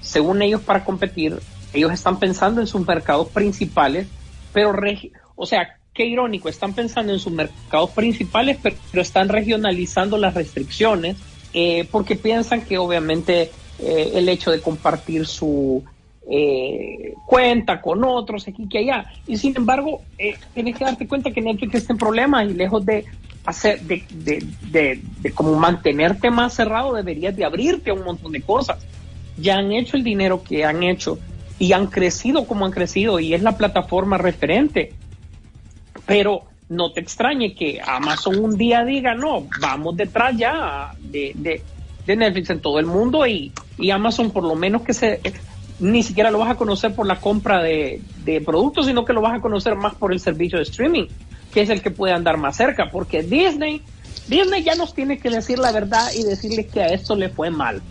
[0.00, 1.38] según ellos, para competir.
[1.72, 4.08] Ellos están pensando en sus mercados principales,
[4.52, 4.72] pero
[5.36, 11.16] o sea, qué irónico, están pensando en sus mercados principales, pero, están regionalizando las restricciones
[11.52, 15.84] eh, porque piensan que obviamente eh, el hecho de compartir su
[16.30, 19.06] eh, cuenta con otros aquí que allá.
[19.26, 22.86] Y sin embargo, eh, tienes que darte cuenta que Netflix está en problemas y lejos
[22.86, 23.04] de
[23.44, 28.32] hacer, de, de, de, de como mantenerte más cerrado, deberías de abrirte a un montón
[28.32, 28.86] de cosas.
[29.36, 31.18] Ya han hecho el dinero que han hecho
[31.58, 34.92] y han crecido como han crecido y es la plataforma referente
[36.06, 42.16] pero no te extrañe que Amazon un día diga, no, vamos detrás ya de, de,
[42.16, 45.20] Netflix en todo el mundo y, y, Amazon por lo menos que se
[45.78, 49.20] ni siquiera lo vas a conocer por la compra de, de, productos, sino que lo
[49.20, 51.06] vas a conocer más por el servicio de streaming,
[51.52, 53.82] que es el que puede andar más cerca, porque Disney,
[54.28, 57.50] Disney ya nos tiene que decir la verdad y decirle que a esto le fue
[57.50, 57.82] mal.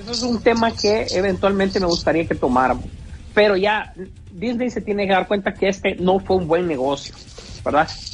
[0.00, 2.86] Eso es un tema que eventualmente me gustaría que tomáramos.
[3.34, 3.92] Pero ya
[4.32, 7.14] Disney se tiene que dar cuenta que este no fue un buen negocio.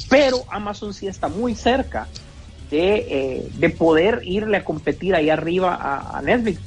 [0.09, 2.07] Pero Amazon sí está muy cerca
[2.69, 6.59] de, eh, de poder irle a competir ahí arriba a, Netflix.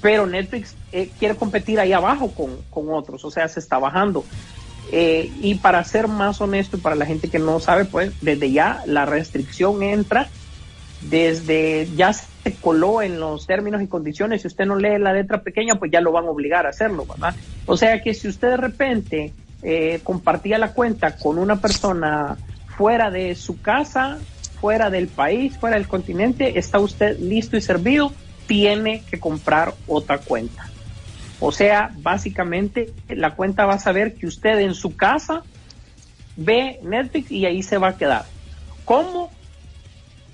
[0.00, 4.24] Pero Netflix eh, quiere competir ahí abajo con, con, otros, o sea, se está bajando.
[4.92, 8.82] Eh, y para ser más honesto, para la gente que no sabe, pues desde ya
[8.86, 10.28] la restricción entra,
[11.02, 15.42] desde ya se coló en los términos y condiciones, si usted no lee la letra
[15.42, 17.34] pequeña, pues ya lo van a obligar a hacerlo, ¿verdad?
[17.66, 22.36] O sea que si usted de repente eh, compartía la cuenta con una persona
[22.76, 24.18] fuera de su casa,
[24.60, 28.12] fuera del país, fuera del continente, está usted listo y servido,
[28.46, 30.68] tiene que comprar otra cuenta.
[31.40, 35.42] O sea, básicamente la cuenta va a saber que usted en su casa
[36.36, 38.24] ve Netflix y ahí se va a quedar.
[38.84, 39.30] ¿Cómo?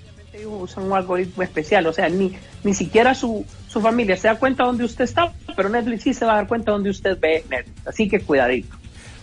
[0.01, 4.27] Obviamente ellos usan un algoritmo especial, o sea, ni, ni siquiera su, su familia se
[4.27, 7.17] da cuenta donde usted está, pero Netflix sí se va a dar cuenta donde usted
[7.19, 7.87] ve Netflix.
[7.87, 8.76] Así que cuidadito.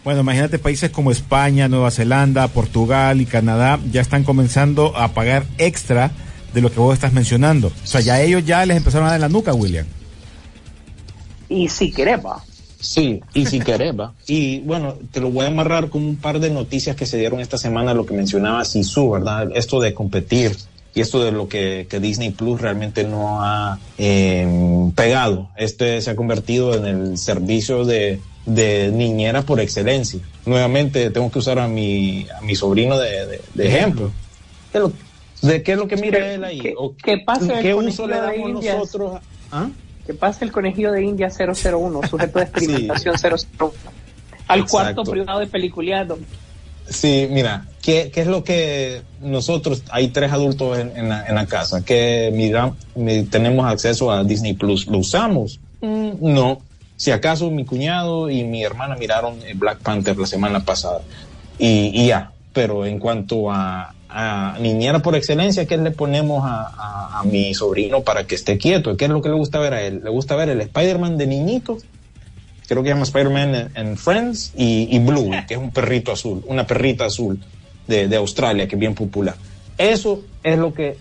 [0.04, 5.46] Bueno, imagínate países como España, Nueva Zelanda, Portugal y Canadá ya están comenzando a pagar
[5.56, 6.10] extra
[6.52, 7.68] de lo que vos estás mencionando.
[7.68, 9.86] O sea, ya ellos ya les empezaron a dar en la nuca, William.
[11.48, 12.42] Y si querés, va.
[12.78, 14.12] Sí, y si querés, va.
[14.26, 17.40] Y bueno, te lo voy a amarrar con un par de noticias que se dieron
[17.40, 19.48] esta semana, lo que mencionaba Sisu, ¿verdad?
[19.54, 20.54] Esto de competir
[20.94, 24.46] y esto de lo que, que Disney Plus realmente no ha eh,
[24.94, 25.50] pegado.
[25.56, 30.20] Este se ha convertido en el servicio de, de niñera por excelencia.
[30.46, 34.12] Nuevamente tengo que usar a mi, a mi sobrino de, de, de ejemplo.
[34.72, 34.92] ¿Qué, lo,
[35.42, 36.60] ¿De qué es lo que mira él ahí?
[36.60, 39.20] ¿Qué, ¿qué pasa ¿Qué uso le damos nosotros?
[39.50, 39.68] ¿Ah?
[40.06, 43.26] ¿Qué pasa el conejillo de India 001, sujeto de experimentación sí.
[43.58, 43.72] 001?
[44.46, 44.70] Al Exacto.
[44.70, 46.18] cuarto privado de peliculeado.
[46.88, 51.84] Sí, mira, ¿qué, ¿qué, es lo que nosotros, hay tres adultos en, en, la, casa,
[51.84, 52.74] que mira,
[53.30, 54.86] tenemos acceso a Disney Plus?
[54.86, 55.60] ¿Lo usamos?
[55.80, 56.60] Mm, no.
[56.96, 61.00] Si acaso mi cuñado y mi hermana miraron Black Panther la semana pasada
[61.58, 67.20] y, ya, pero en cuanto a, a, niñera por excelencia, ¿qué le ponemos a, a,
[67.20, 68.96] a, mi sobrino para que esté quieto?
[68.96, 70.02] ¿Qué es lo que le gusta ver a él?
[70.04, 71.78] ¿Le gusta ver el Spider-Man de niñito?
[72.66, 76.42] Creo que se llama Spider-Man en, Friends y, y, Blue, que es un perrito azul,
[76.46, 77.38] una perrita azul
[77.86, 79.34] de, de, Australia, que es bien popular.
[79.76, 80.96] Eso es lo que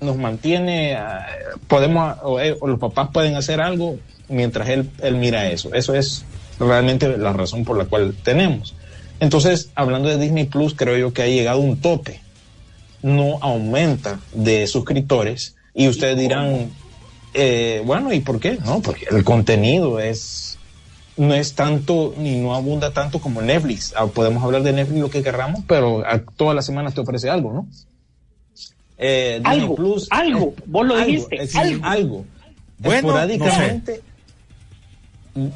[0.00, 5.16] nos mantiene, uh, podemos, o, eh, o los papás pueden hacer algo mientras él, él
[5.16, 5.72] mira eso.
[5.74, 6.24] Eso es
[6.58, 8.74] realmente la razón por la cual tenemos.
[9.20, 12.20] Entonces, hablando de Disney Plus, creo yo que ha llegado un tope.
[13.02, 16.70] No aumenta de suscriptores y ustedes dirán,
[17.34, 18.58] eh, bueno, ¿y por qué?
[18.64, 20.55] No, porque el contenido es
[21.16, 23.94] no es tanto ni no abunda tanto como Netflix.
[23.96, 27.30] Ah, podemos hablar de Netflix lo que querramos, pero a, todas las semanas te ofrece
[27.30, 27.66] algo, ¿no?
[28.98, 31.84] Eh, algo, Plus, algo, eh, vos lo algo, dijiste, es, algo.
[31.84, 32.24] algo.
[32.78, 34.02] Bueno, Esporádicamente.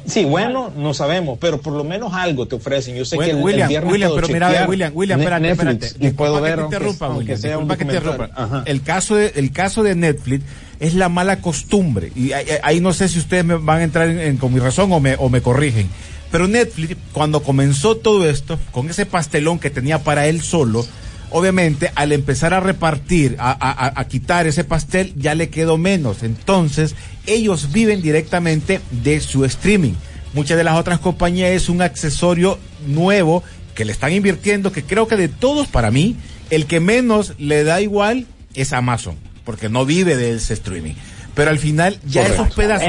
[0.05, 2.95] Sí, bueno, no sabemos, pero por lo menos algo te ofrecen.
[2.95, 5.85] Yo sé bueno, que el, William, el viernes William, pero mira, William, William, espérate, Netflix,
[5.85, 6.07] espérate.
[6.07, 8.29] Y puedo ver que te interrumpa, aunque, William, sea un que te interrumpa.
[8.35, 8.63] Ajá.
[8.65, 10.45] El caso de, el caso de Netflix
[10.79, 14.07] es la mala costumbre y ahí, ahí no sé si ustedes me van a entrar
[14.07, 15.89] en, en, con mi razón o me, o me corrigen.
[16.31, 20.85] Pero Netflix, cuando comenzó todo esto, con ese pastelón que tenía para él solo,
[21.31, 26.23] obviamente al empezar a repartir, a, a, a, quitar ese pastel, ya le quedó menos.
[26.23, 29.93] Entonces, ellos viven directamente de su streaming.
[30.33, 33.43] Muchas de las otras compañías es un accesorio nuevo
[33.75, 36.15] que le están invirtiendo, que creo que de todos para mí,
[36.49, 39.15] el que menos le da igual es Amazon,
[39.45, 40.93] porque no vive de ese streaming.
[41.33, 42.87] Pero al final ya esos pedazos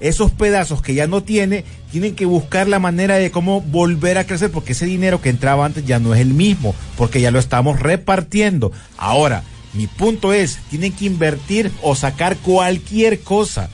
[0.00, 4.24] esos pedazos que ya no tiene, tienen que buscar la manera de cómo volver a
[4.24, 7.38] crecer, porque ese dinero que entraba antes ya no es el mismo, porque ya lo
[7.38, 8.72] estamos repartiendo.
[8.96, 13.70] Ahora, mi punto es, tienen que invertir o sacar cualquier cosa,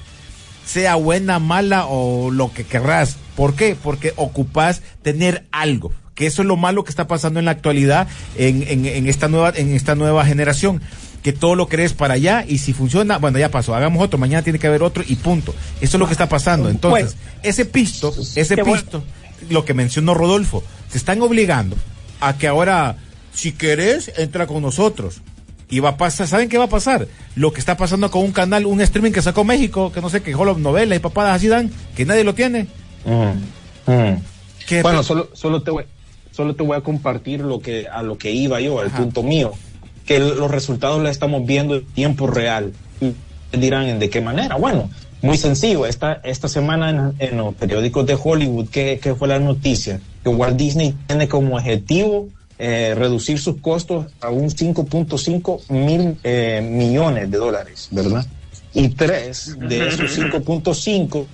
[0.67, 3.17] sea buena, mala o lo que querrás.
[3.37, 3.77] ¿Por qué?
[3.81, 8.09] Porque ocupás tener algo que eso es lo malo que está pasando en la actualidad
[8.37, 10.81] en, en, en esta nueva en esta nueva generación
[11.27, 14.45] que todo lo crees para allá y si funciona, bueno, ya pasó, hagamos otro, mañana
[14.45, 15.57] tiene que haber otro y punto.
[15.81, 16.71] Eso es lo que está pasando.
[16.71, 19.03] Entonces, ese pisto, ese pisto,
[19.51, 21.75] lo que mencionó Rodolfo, te están obligando
[22.21, 22.99] a que ahora,
[23.33, 25.21] si querés, entra con nosotros.
[25.69, 27.09] Y va a pasar, ¿saben qué va a pasar?
[27.35, 30.23] Lo que está pasando con un canal, un streaming que sacó México, que no sé
[30.23, 32.69] qué, Holo novela y papadas así dan, que nadie lo tiene.
[33.05, 34.23] Mm, mm.
[34.81, 35.87] Bueno, solo, solo te voy,
[36.31, 38.99] solo te voy a compartir lo que, a lo que iba yo, al Ajá.
[38.99, 39.55] punto mío
[40.07, 42.73] que los resultados los estamos viendo en tiempo real.
[43.01, 43.13] Y
[43.57, 44.57] dirán, ¿de qué manera?
[44.57, 44.89] Bueno,
[45.21, 45.87] muy sencillo.
[45.87, 50.01] Esta, esta semana en, los periódicos de Hollywood, ¿qué, ¿qué, fue la noticia?
[50.23, 56.67] Que Walt Disney tiene como objetivo eh, reducir sus costos a un 5.5 mil eh,
[56.67, 58.25] millones de dólares, ¿verdad?
[58.73, 61.27] Y tres de esos 5.5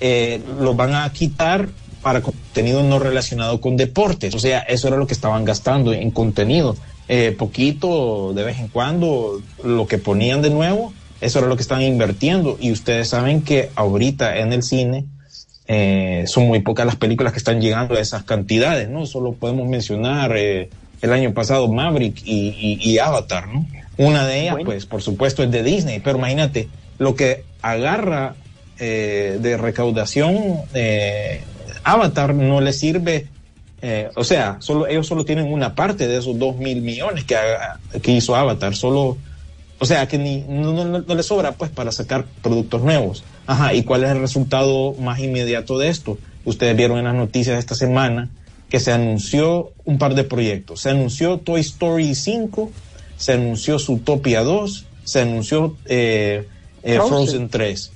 [0.00, 1.68] eh, los van a quitar
[2.02, 4.34] para contenido no relacionado con deportes.
[4.34, 6.76] O sea, eso era lo que estaban gastando en contenido.
[7.08, 11.62] Eh, poquito, de vez en cuando, lo que ponían de nuevo, eso era lo que
[11.62, 12.58] estaban invirtiendo.
[12.60, 15.04] Y ustedes saben que ahorita en el cine
[15.66, 19.06] eh, son muy pocas las películas que están llegando a esas cantidades, ¿no?
[19.06, 20.70] Solo podemos mencionar eh,
[21.02, 23.66] el año pasado Maverick y, y- y Avatar, ¿no?
[23.96, 26.68] Una de ellas, pues, por supuesto, es de Disney, pero imagínate,
[26.98, 28.34] lo que agarra
[28.78, 30.36] eh, de recaudación
[30.74, 31.40] eh,
[31.84, 33.26] Avatar no le sirve,
[33.80, 38.12] eh, o sea, solo, ellos solo tienen una parte de esos dos mil millones que,
[38.12, 39.16] hizo Avatar, solo,
[39.78, 43.24] o sea, que ni, no, no, no le sobra pues para sacar productos nuevos.
[43.46, 46.18] Ajá, ¿y cuál es el resultado más inmediato de esto?
[46.44, 48.28] Ustedes vieron en las noticias esta semana
[48.68, 50.80] que se anunció un par de proyectos.
[50.80, 52.70] Se anunció Toy Story 5,
[53.16, 56.46] se anunció Zootopia 2, se anunció eh,
[56.82, 57.08] eh, Frozen.
[57.08, 57.92] Frozen 3.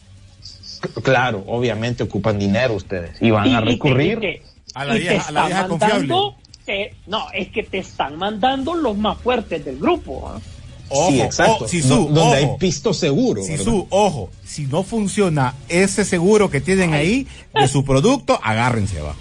[1.03, 4.43] Claro, obviamente ocupan dinero ustedes y van Y- a recurrir y
[4.75, 5.95] A la y vieja- te a la están vieja confiable.
[6.09, 10.29] mandando, eh, no, es que te están mandando los más fuertes del grupo.
[10.29, 10.41] ¿ah?
[10.89, 11.53] Ojo, sí, exacto.
[11.55, 12.35] ojo, Sisu, Do- donde ojo.
[12.35, 13.43] hay pisto seguro.
[13.43, 19.15] Sisu, ojo, si no funciona ese seguro que tienen ahí de su producto, agárrense va.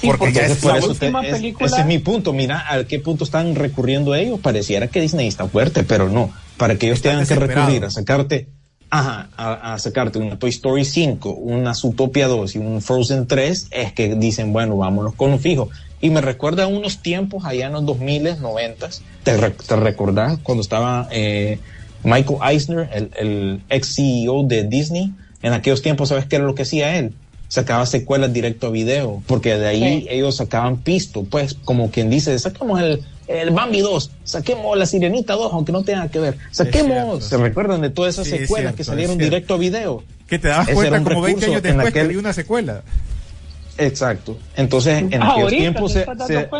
[0.00, 1.66] Sí, Porque porque ya Entonces, es por eso te- es- película.
[1.66, 2.32] ese es mi punto.
[2.32, 4.38] Mira a qué punto están recurriendo ellos.
[4.38, 6.30] Pareciera que Disney está fuerte, pero no.
[6.56, 8.48] Para que ellos Están tengan que recurrir a sacarte,
[8.90, 13.68] ajá, a, a sacarte una Toy Story 5, una Zootopia 2 y un Frozen 3,
[13.70, 15.68] es que dicen, bueno, vámonos con un fijo.
[16.00, 18.88] Y me recuerda a unos tiempos allá en los 2000, 90,
[19.24, 21.58] ¿te, re- te recordás cuando estaba eh,
[22.04, 25.12] Michael Eisner, el, el ex CEO de Disney?
[25.42, 27.12] En aquellos tiempos, ¿sabes qué era lo que hacía él?
[27.48, 30.06] Sacaba secuelas directo a video, porque de ahí Sí.
[30.10, 35.34] ellos sacaban pisto, pues como quien dice, saquemos el, el Bambi 2, saquemos la Sirenita
[35.34, 37.42] 2, aunque no tenga que ver, saquemos, cierto, ¿se sí.
[37.42, 40.02] recuerdan de todas esas Sí, es secuelas cierto, que salieron directo a video?
[40.26, 42.32] Que te das Ese cuenta como 20 recurso años en después que aquel- había una
[42.32, 42.82] secuela.
[43.76, 44.36] Exacto.
[44.56, 46.06] Entonces, en Ah, aquellos tiempos se,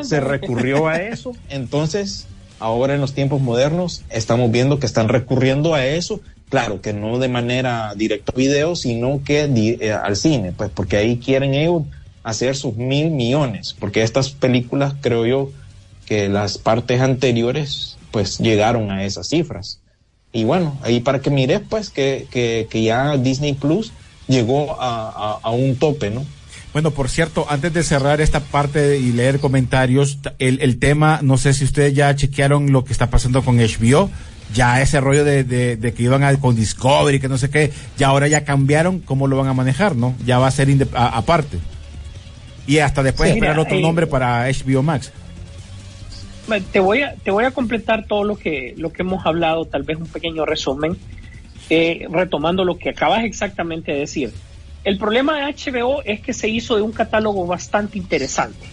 [0.04, 1.32] se- recurrió a eso.
[1.48, 2.26] Entonces,
[2.60, 6.20] ahora en los tiempos modernos, estamos viendo que están recurriendo a eso.
[6.48, 10.70] Claro, que no de manera directa a video, sino que di- eh, al cine, pues
[10.72, 11.82] porque ahí quieren ellos
[12.22, 13.74] hacer sus mil millones.
[13.78, 15.50] Porque estas películas, creo yo,
[16.08, 19.80] que las partes anteriores, pues llegaron a esas cifras.
[20.32, 23.92] Y bueno, ahí para que mires, pues que, que, que ya Disney Plus
[24.26, 26.24] llegó a, a- a un tope, ¿no?
[26.72, 31.38] Bueno, por cierto, antes de cerrar esta parte y leer comentarios, el, el tema, no
[31.38, 34.10] sé si ustedes ya chequearon lo que está pasando con HBO,
[34.54, 37.72] ya ese rollo de, de, de que iban a, con Discovery, que no sé qué,
[37.96, 40.14] ya ahora ya cambiaron cómo lo van a manejar, ¿no?
[40.26, 41.58] Ya va a ser aparte.
[42.66, 45.10] Y hasta después Sí, esperar mira, otro eh, nombre para HBO Max.
[46.72, 49.82] Te voy a, te voy a completar todo lo que, lo que hemos hablado, tal
[49.82, 50.96] vez un pequeño resumen,
[51.68, 54.32] eh, retomando lo que acabas exactamente de decir.
[54.84, 58.66] El problema de HBO es que se hizo de un catálogo bastante interesante,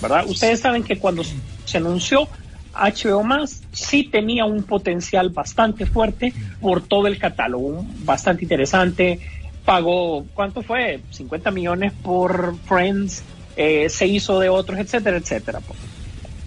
[0.00, 0.24] ¿verdad?
[0.28, 2.28] Ustedes saben que cuando se anunció
[2.72, 3.24] HBO
[3.72, 9.18] sí tenía un potencial bastante fuerte por todo el catálogo, bastante interesante.
[9.64, 11.00] Pagó, ¿cuánto fue?
[11.10, 13.24] 50 millones por Friends,
[13.56, 15.60] eh, se hizo de otros, etcétera, etcétera,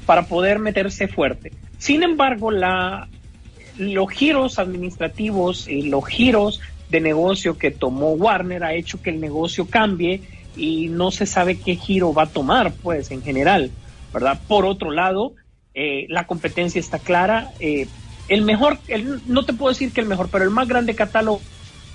[0.05, 1.51] para poder meterse fuerte.
[1.77, 9.01] Sin embargo, los giros administrativos y los giros de negocio que tomó Warner ha hecho
[9.01, 10.21] que el negocio cambie
[10.55, 13.71] y no se sabe qué giro va a tomar, pues, en general,
[14.13, 14.39] ¿verdad?
[14.47, 15.33] Por otro lado,
[15.73, 17.51] eh, la competencia está clara.
[17.59, 17.87] eh,
[18.27, 18.77] el mejor,
[19.25, 21.41] no te puedo decir que el mejor, pero el más grande catálogo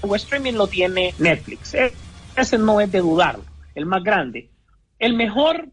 [0.02, 1.74] de streaming lo tiene Netflix.
[1.74, 1.92] eh,
[2.36, 4.50] ese no es de dudarlo, el más grande.
[4.98, 5.68] El mejor,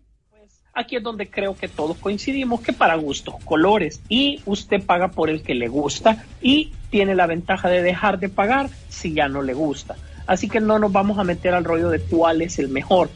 [0.74, 5.30] aquí es donde creo que todos coincidimos que para gustos, colores, y usted paga por
[5.30, 9.42] el que le gusta y tiene la ventaja de dejar de pagar si ya no
[9.42, 9.96] le gusta.
[10.26, 13.10] Así que no nos vamos a meter al rollo de cuál es el mejor,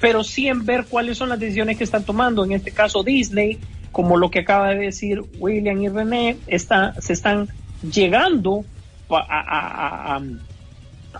[0.00, 3.58] pero sí en ver cuáles son las decisiones que están tomando, en este caso Disney,
[3.92, 7.48] como lo que acaba de decir William y René, está, se están
[7.82, 8.64] llegando
[9.10, 10.20] a-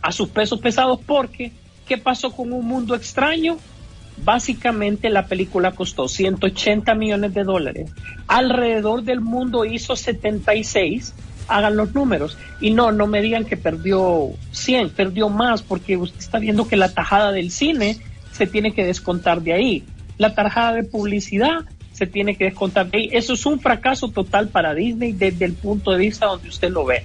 [0.03, 1.53] a sus pesos pesados porque
[1.87, 3.59] ¿qué pasó con un mundo extraño?
[4.25, 7.91] Básicamente la película costó 180 millones de dólares.
[8.27, 11.15] Alrededor del mundo hizo 76.
[11.49, 12.39] Hagan los números.
[12.61, 16.77] Y no, no me digan que perdió 100, perdió más porque usted está viendo que
[16.77, 17.99] la tajada del cine
[18.33, 19.85] se tiene que descontar de ahí.
[20.19, 23.11] La tajada de publicidad se tiene que descontar de ahí.
[23.13, 26.85] Eso es un fracaso total para Disney desde el punto de vista donde usted lo
[26.85, 27.05] ve.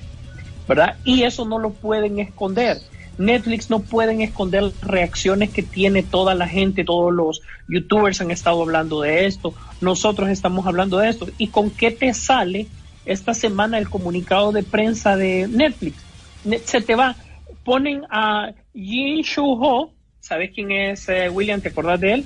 [0.68, 0.98] ¿verdad?
[1.04, 2.78] Y eso no lo pueden esconder.
[3.18, 8.32] Netflix no pueden esconder las reacciones que tiene toda la gente, todos los youtubers han
[8.32, 11.28] estado hablando de esto, nosotros estamos hablando de esto.
[11.38, 12.68] ¿Y con qué te sale
[13.06, 15.96] esta semana el comunicado de prensa de Netflix?
[16.44, 17.16] Ne- Se te va,
[17.64, 21.62] ponen a Jin Shu Ho, ¿Sabes quién es eh, William?
[21.62, 22.26] ¿Te acordás de él?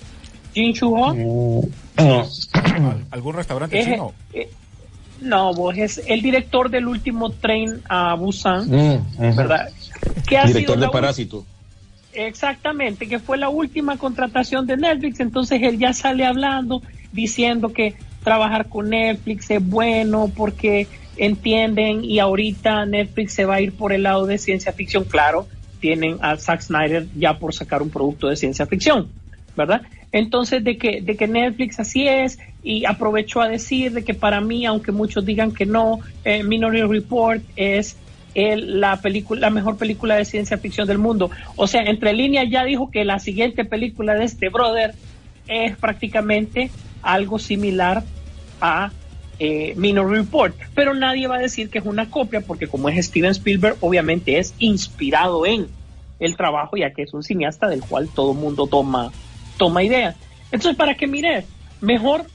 [0.56, 1.14] Jin Chu Ho.
[1.14, 2.28] No.
[3.12, 4.12] ¿Algún restaurante Es- chino?
[4.34, 4.50] eh,
[5.22, 9.36] no, vos es el director del último tren a Busan, Mm.
[9.36, 9.70] ¿verdad?
[10.28, 11.45] Que ha Director sido de Parásito.
[12.14, 16.82] Exactamente, que fue la última contratación de Netflix, entonces él ya sale hablando,
[17.14, 20.88] diciendo que trabajar con Netflix es bueno porque
[21.18, 25.47] entienden y ahorita Netflix se va a ir por el lado de ciencia ficción, claro,
[25.80, 29.10] tienen a Zack Snyder ya por sacar un producto de ciencia ficción,
[29.56, 29.82] ¿verdad?
[30.12, 34.41] Entonces de que, de que Netflix así es y aprovechó a decir de que para
[34.41, 37.97] mí, aunque muchos digan que no, eh, Minority Report es
[38.36, 41.29] la película, la mejor película de ciencia ficción del mundo.
[41.55, 44.93] O sea, entre líneas ya dijo que la siguiente película de este brother
[45.47, 46.71] es prácticamente
[47.01, 48.03] algo similar
[48.61, 48.91] a
[49.39, 53.05] eh, Minority Report, pero nadie va a decir que es una copia porque como es
[53.05, 55.67] Steven Spielberg, obviamente es inspirado en
[56.19, 59.11] el trabajo, ya que es un cineasta del cual todo mundo toma,
[59.57, 60.15] toma ideas.
[60.51, 61.45] Entonces, para que mires,
[61.82, 62.25] mejor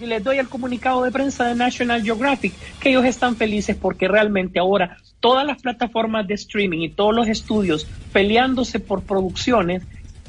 [0.00, 4.58] les doy el comunicado de prensa de National Geographic que ellos están felices porque realmente
[4.58, 9.82] ahora todas las plataformas de streaming y todos los estudios peleándose por producciones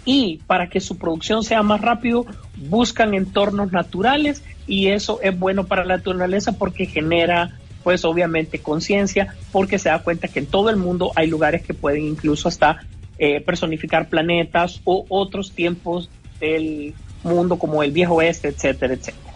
[0.05, 5.65] y para que su producción sea más rápido buscan entornos naturales y eso es bueno
[5.65, 10.69] para la naturaleza porque genera pues obviamente conciencia porque se da cuenta que en todo
[10.69, 12.85] el mundo hay lugares que pueden incluso hasta
[13.19, 16.09] eh, personificar planetas o otros tiempos
[16.39, 16.93] del
[17.23, 19.26] mundo como el viejo oeste, etcétera, etcétera.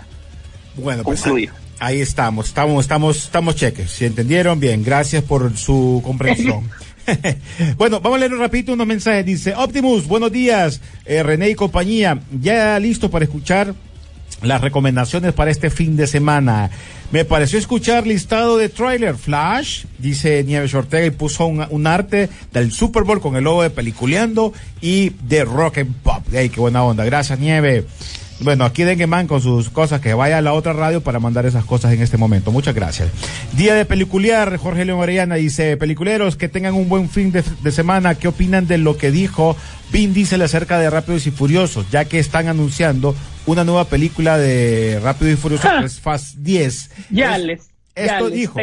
[0.76, 1.24] Bueno, pues
[1.80, 3.92] ahí estamos, estamos, estamos, estamos cheques.
[3.92, 6.70] Si entendieron, bien, gracias por su comprensión.
[7.78, 9.26] bueno, vamos a leer rapidito unos mensajes.
[9.26, 13.74] Dice, Optimus, buenos días, eh, René y compañía, ya listo para escuchar
[14.42, 16.72] las recomendaciones para este fin de semana.
[17.12, 22.30] Me pareció escuchar listado de trailer Flash, dice Nieves Ortega y puso un, un arte
[22.52, 26.24] del Super Bowl con el logo de Peliculeando y de Rock and Pop.
[26.34, 27.04] Ey, qué buena onda.
[27.04, 27.86] Gracias, Nieve.
[28.42, 31.46] Bueno, aquí Dengue Man con sus cosas, que vaya a la otra radio para mandar
[31.46, 32.52] esas cosas en este momento.
[32.52, 33.10] Muchas gracias.
[33.54, 37.72] Día de peliculear, Jorge León Orellana dice, peliculeros, que tengan un buen fin de, de
[37.72, 38.16] semana.
[38.16, 39.56] ¿Qué opinan de lo que dijo
[39.92, 41.86] Vin Diesel acerca de Rápidos y Furiosos?
[41.92, 43.16] Ya que están anunciando
[43.46, 46.90] una nueva película de Rápido y Furioso, que es Fast 10.
[47.12, 47.62] Ya Es- les,
[47.96, 48.60] esto dijo,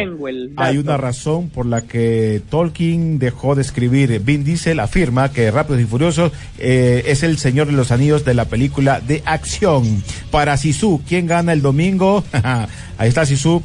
[0.57, 4.21] hay una razón por la que Tolkien dejó de escribir.
[4.21, 8.35] Vin Diesel afirma que Rápidos y Furiosos eh, es el Señor de los Anillos de
[8.35, 10.03] la película de acción.
[10.31, 12.25] Para Sisu, ¿quién gana el domingo?
[12.99, 13.63] ahí está Sisu.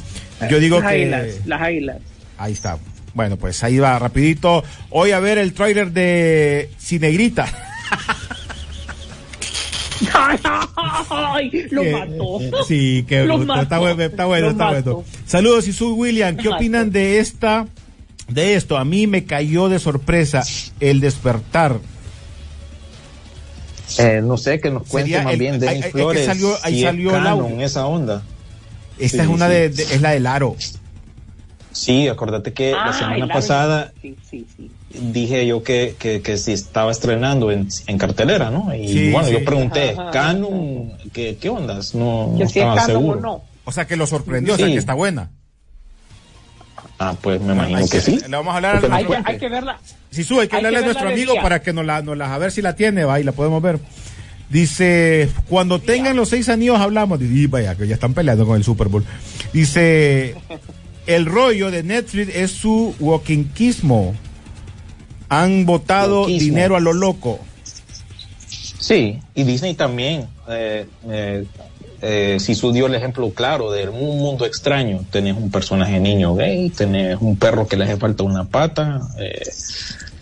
[0.50, 0.96] Yo digo las que...
[0.96, 1.96] águilas, las águilas.
[2.36, 2.78] Ahí está.
[3.14, 4.64] Bueno, pues ahí va rapidito.
[4.90, 7.46] Hoy a ver el tráiler de Cinegrita.
[11.10, 12.64] Ay, lo mató.
[12.66, 13.54] Sí, que Lo bruto.
[13.60, 13.80] está mató.
[13.80, 14.94] bueno, está bueno, está mató.
[14.96, 15.08] bueno.
[15.26, 16.36] Saludos, Isu William.
[16.36, 16.98] ¿Qué Lo opinan mató.
[16.98, 17.66] de esta,
[18.28, 18.76] de esto?
[18.76, 20.42] A mí me cayó de sorpresa
[20.80, 21.78] el despertar.
[23.98, 26.26] Eh, no sé, que nos cuente Sería más el- bien Denis ahí- es que Flores.
[26.26, 28.22] salió- ahí salió el canon, esa onda.
[28.98, 29.52] Esta Sí, es una sí.
[29.52, 30.56] de, de- es la del aro.
[31.72, 34.70] Sí, acuérdate que Ah, la semana pasada Sí, sí, sí.
[35.00, 38.74] Dije yo que, que, que si estaba estrenando en, en cartelera, ¿no?
[38.74, 39.34] Y Sí, bueno, sí.
[39.34, 40.10] yo pregunté, Ajá.
[40.10, 40.92] ¿Canon?
[41.12, 41.94] ¿Qué, qué ondas?
[41.94, 43.18] No, Que no si es estaba canon seguro.
[43.18, 43.42] o no.
[43.64, 45.30] O sea que lo sorprendió, o sea que está buena.
[46.98, 48.18] Ah, pues me imagino Hay que sí.
[48.20, 49.78] Le vamos a hablar a Hay que, hay que verla.
[50.10, 51.42] Sisu, hay que Hay que hablarle a nuestro amigo día.
[51.42, 53.60] para que nos la, nos la, a ver si la tiene, va, y la podemos
[53.60, 53.80] ver.
[54.50, 57.20] Dice, cuando tengan los seis anillos hablamos.
[57.20, 59.04] Y vaya, que ya están peleando con el Super Bowl.
[59.52, 60.36] Dice,
[61.06, 64.14] el rollo de Netflix es su walkingquismo.
[65.28, 66.40] Han botado Wokeismo.
[66.44, 67.40] dinero a lo loco.
[68.78, 70.26] Sí, y Disney también.
[70.48, 71.44] Eh, eh,
[72.02, 76.34] eh, si su dio el ejemplo claro de un mundo extraño, tenés un personaje niño
[76.34, 79.00] gay, tenés un perro que le hace falta una pata.
[79.18, 79.40] eh,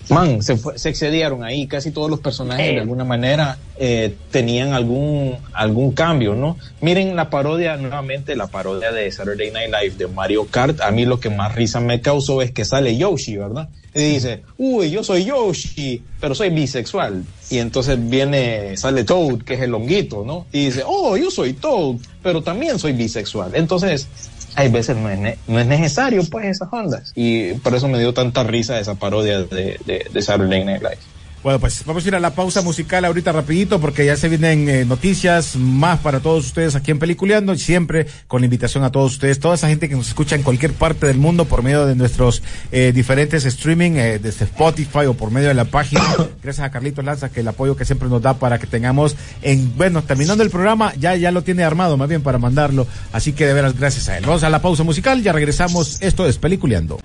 [0.08, 2.74] man, se, fue- se excedieron ahí, casi todos los personajes Eh.
[2.74, 6.56] de alguna manera eh, tenían algún, algún cambio, ¿no?
[6.80, 11.04] Miren la parodia, nuevamente la parodia de Saturday Night Live de Mario Kart, a mí
[11.04, 13.68] lo que más risa me causó es que sale Yoshi, ¿verdad?
[13.94, 17.24] Y dice, uy, yo soy Yoshi, pero soy bisexual.
[17.50, 20.46] Y entonces viene, sale Toad, que es el honguito, ¿no?
[20.50, 23.54] Y dice, oh, yo soy Toad, pero también soy bisexual.
[23.54, 24.08] Entonces,
[24.54, 27.12] hay veces no es, no es necesario, pues, esas ondas.
[27.14, 30.98] Y por eso me dio tanta risa esa parodia de, de, de Saturday Night Live.
[31.42, 34.68] Bueno, pues vamos a ir a la pausa musical ahorita rapidito porque ya se vienen
[34.68, 38.92] eh, noticias más para todos ustedes aquí en Peliculeando y siempre con la invitación a
[38.92, 41.84] todos ustedes, toda esa gente que nos escucha en cualquier parte del mundo por medio
[41.84, 46.02] de nuestros eh, diferentes streaming, eh, desde Spotify o por medio de la página.
[46.44, 49.76] Gracias a Carlitos Lanza que el apoyo que siempre nos da para que tengamos en,
[49.76, 52.86] bueno, terminando el programa, ya, ya lo tiene armado más bien para mandarlo.
[53.10, 54.24] Así que de veras gracias a él.
[54.24, 56.00] Vamos a la pausa musical, ya regresamos.
[56.02, 57.00] Esto es Peliculeando.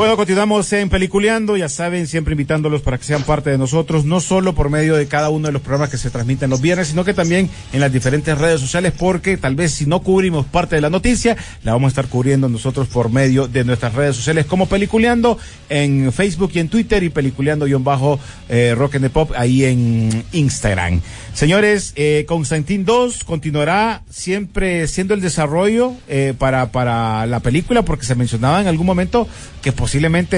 [0.00, 4.22] Bueno, continuamos en Peliculeando, ya saben, siempre invitándolos para que sean parte de nosotros, no
[4.22, 7.04] solo por medio de cada uno de los programas que se transmiten los viernes, sino
[7.04, 10.80] que también en las diferentes redes sociales, porque tal vez si no cubrimos parte de
[10.80, 14.70] la noticia, la vamos a estar cubriendo nosotros por medio de nuestras redes sociales como
[14.70, 15.36] Peliculeando
[15.68, 21.02] en Facebook y en Twitter y Peliculeando-bajo eh, Rock and the Pop ahí en Instagram.
[21.34, 28.06] Señores, eh, Constantín 2 continuará siempre siendo el desarrollo eh, para, para la película, porque
[28.06, 29.28] se mencionaba en algún momento
[29.60, 29.72] que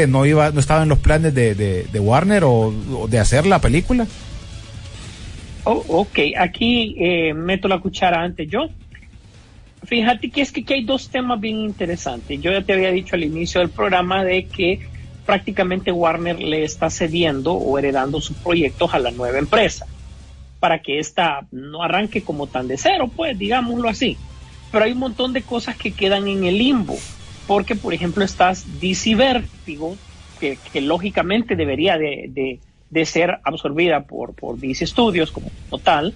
[0.09, 3.61] no iba, no estaba en los planes de, de, Warner o, o, de hacer la
[3.61, 4.07] película.
[5.65, 8.69] Oh, ok, aquí eh, meto la cuchara antes yo.
[9.85, 12.41] Fíjate que es que, que hay dos temas bien interesantes.
[12.41, 14.81] Yo ya te había dicho al inicio del programa de que
[15.27, 19.87] prácticamente Warner le está cediendo o heredando sus proyectos a la nueva empresa
[20.63, 24.17] para que ésta no arranque como tan de cero, pues digámoslo así.
[24.71, 26.97] Pero hay un montón de cosas que quedan en el limbo,
[27.53, 29.15] porque por ejemplo estás DC
[30.41, 35.51] que, lógicamente debería de, de, ser absorbida por, por DC Studios como,
[35.85, 36.15] tal,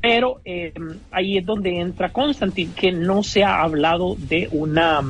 [0.00, 0.72] pero eh,
[1.10, 5.02] ahí es donde entra Constantine, que no se ha hablado de una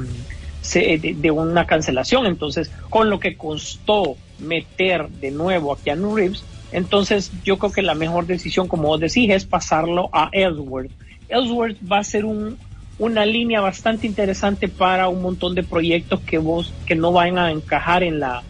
[0.73, 2.25] de, de, una cancelación.
[2.25, 6.43] Entonces, con lo que costó meter de nuevo a Keanu Reeves,
[6.73, 10.91] entonces yo creo que la mejor decisión, como vos decís, es pasarlo a Ellsworth.
[11.29, 12.57] Ellsworth va a ser un,
[13.01, 17.51] una línea bastante interesante para un montón de proyectos que vos que no van a
[17.51, 18.43] encajar en la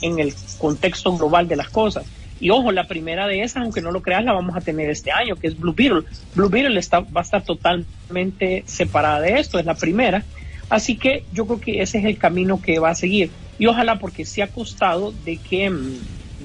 [0.00, 2.06] en el contexto global de las cosas.
[2.38, 5.10] Y ojo, la primera de esas, aunque no lo creas, la vamos a tener este
[5.10, 6.02] año, que es Blue Beetle.
[6.34, 10.22] Blue Beetle está, va a estar totalmente separada de esto, es la primera.
[10.68, 13.30] Así que yo creo que ese es el camino que va a seguir.
[13.58, 15.72] Y ojalá porque se ha costado de que,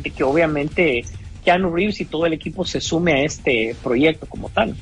[0.01, 1.03] de que obviamente
[1.43, 4.75] Keanu Reeves y todo el equipo se sume a este proyecto como tal.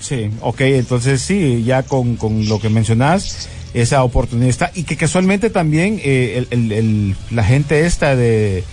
[0.00, 4.96] Sí, ok, entonces sí, ya con, con lo que mencionás, esa oportunidad está, y que
[4.96, 8.64] casualmente también eh, el, el, el, la gente esta de,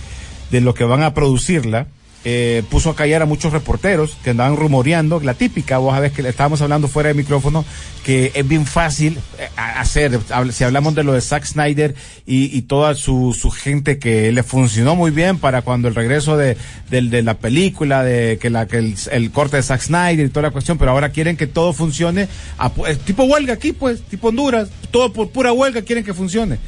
[0.50, 1.86] de lo que van a producirla,
[2.28, 6.28] eh, puso a callar a muchos reporteros que andaban rumoreando, la típica, vos sabés que
[6.28, 7.64] estábamos hablando fuera de micrófono,
[8.04, 9.20] que es bien fácil
[9.54, 10.18] hacer,
[10.50, 11.94] si hablamos de lo de Zack Snyder
[12.26, 16.36] y, y toda su, su, gente que le funcionó muy bien para cuando el regreso
[16.36, 16.56] de,
[16.90, 18.78] de, de la película, de que, la, que
[19.12, 22.26] el, corte de Zack Snyder y toda la cuestión, pero ahora quieren que todo funcione,
[22.58, 22.72] a,
[23.04, 26.58] tipo huelga aquí pues, tipo Honduras, todo por pura huelga quieren que funcione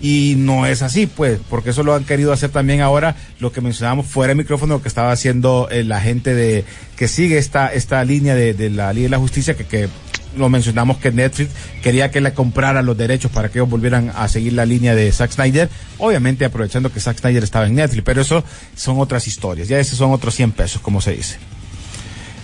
[0.00, 3.60] y no es así, pues, porque eso lo han querido hacer también ahora, lo que
[3.60, 6.64] mencionábamos fuera de micrófono, lo que estaba haciendo eh, la gente de
[6.96, 9.88] que sigue esta esta línea de, la Liga de la Justicia, que, que
[10.36, 11.50] lo mencionamos que Netflix
[11.82, 15.10] quería que le comprara los derechos para que ellos volvieran a seguir la línea de
[15.10, 15.68] Zack Snyder,
[15.98, 18.44] obviamente aprovechando que Zack Snyder estaba en Netflix, pero eso
[18.76, 21.38] son otras historias, ya esos son otros 100 pesos, como se dice.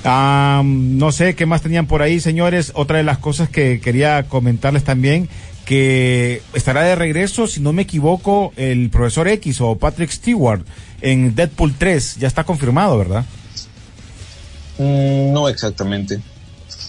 [0.05, 2.73] No sé qué más tenían por ahí, señores.
[2.75, 5.31] Otra de las cosas que quería comentarles también
[5.65, 10.63] que estará de regreso, si no me equivoco, el profesor X o Patrick Stewart
[11.01, 12.17] en Deadpool 3.
[12.17, 13.25] Ya está confirmado, ¿verdad?
[14.79, 16.21] Mm, no exactamente.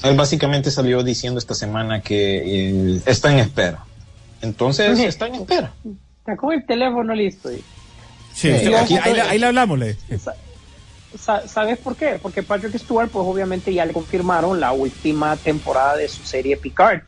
[0.04, 3.84] Él básicamente salió diciendo esta semana que eh, está en espera.
[4.42, 5.06] Entonces, Sí.
[5.06, 5.74] está en espera.
[6.20, 7.50] Está con el teléfono listo.
[7.50, 7.64] Sí,
[8.34, 9.96] Sí, usted- aquí, ojo, ahí, le- ahí le hablamos, le.
[10.20, 10.36] Sa-
[11.18, 12.20] sa- ¿Sabes por qué?
[12.22, 17.02] Porque Patrick Stewart, pues obviamente ya le confirmaron la última temporada de su serie Picard.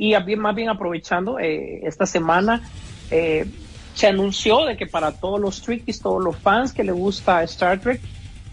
[0.00, 2.62] Y más bien aprovechando, eh, esta semana
[3.10, 3.44] eh,
[3.92, 7.78] se anunció de que para todos los Trekkies, todos los fans que le gusta Star
[7.78, 8.00] Trek,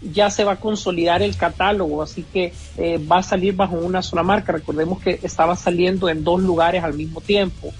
[0.02, 4.02] ya se va a consolidar el catálogo, así que eh, va a salir bajo una
[4.02, 4.52] sola marca.
[4.52, 7.72] Recordemos que estaba saliendo en dos lugares al mismo tiempo.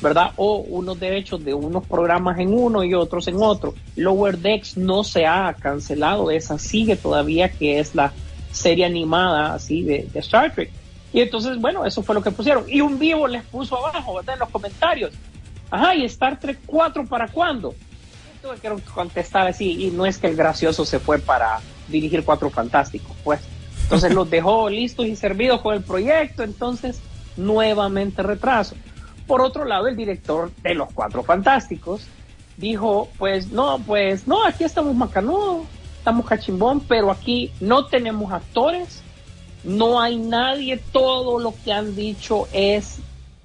[0.00, 0.30] ¿verdad?
[0.36, 3.74] O unos derechos de unos programas en uno y otros en otro.
[3.96, 8.14] Lower Decks no se ha cancelado, esa sigue todavía, que es la
[8.50, 10.79] serie animada así de Star Trek.
[11.12, 12.64] Y entonces, bueno, eso fue lo que pusieron.
[12.68, 14.34] Y un vivo les puso abajo, ¿verdad?
[14.34, 15.12] En los comentarios.
[15.70, 17.74] Ajá, ¿y Star Trek 4 para cuándo?
[18.42, 22.50] Tuve que contestar así, y no es que el gracioso se fue para dirigir Cuatro
[22.50, 23.40] Fantásticos, pues.
[23.82, 27.00] Entonces los dejó listos y servidos con el proyecto, entonces
[27.36, 28.76] nuevamente retraso.
[29.26, 32.06] Por otro lado, el director de Los Cuatro Fantásticos
[32.56, 35.66] dijo, pues no, pues no, aquí estamos macanudos,
[35.98, 39.02] estamos cachimbón, pero aquí no tenemos actores,
[39.64, 42.98] no hay nadie, todo lo que han dicho es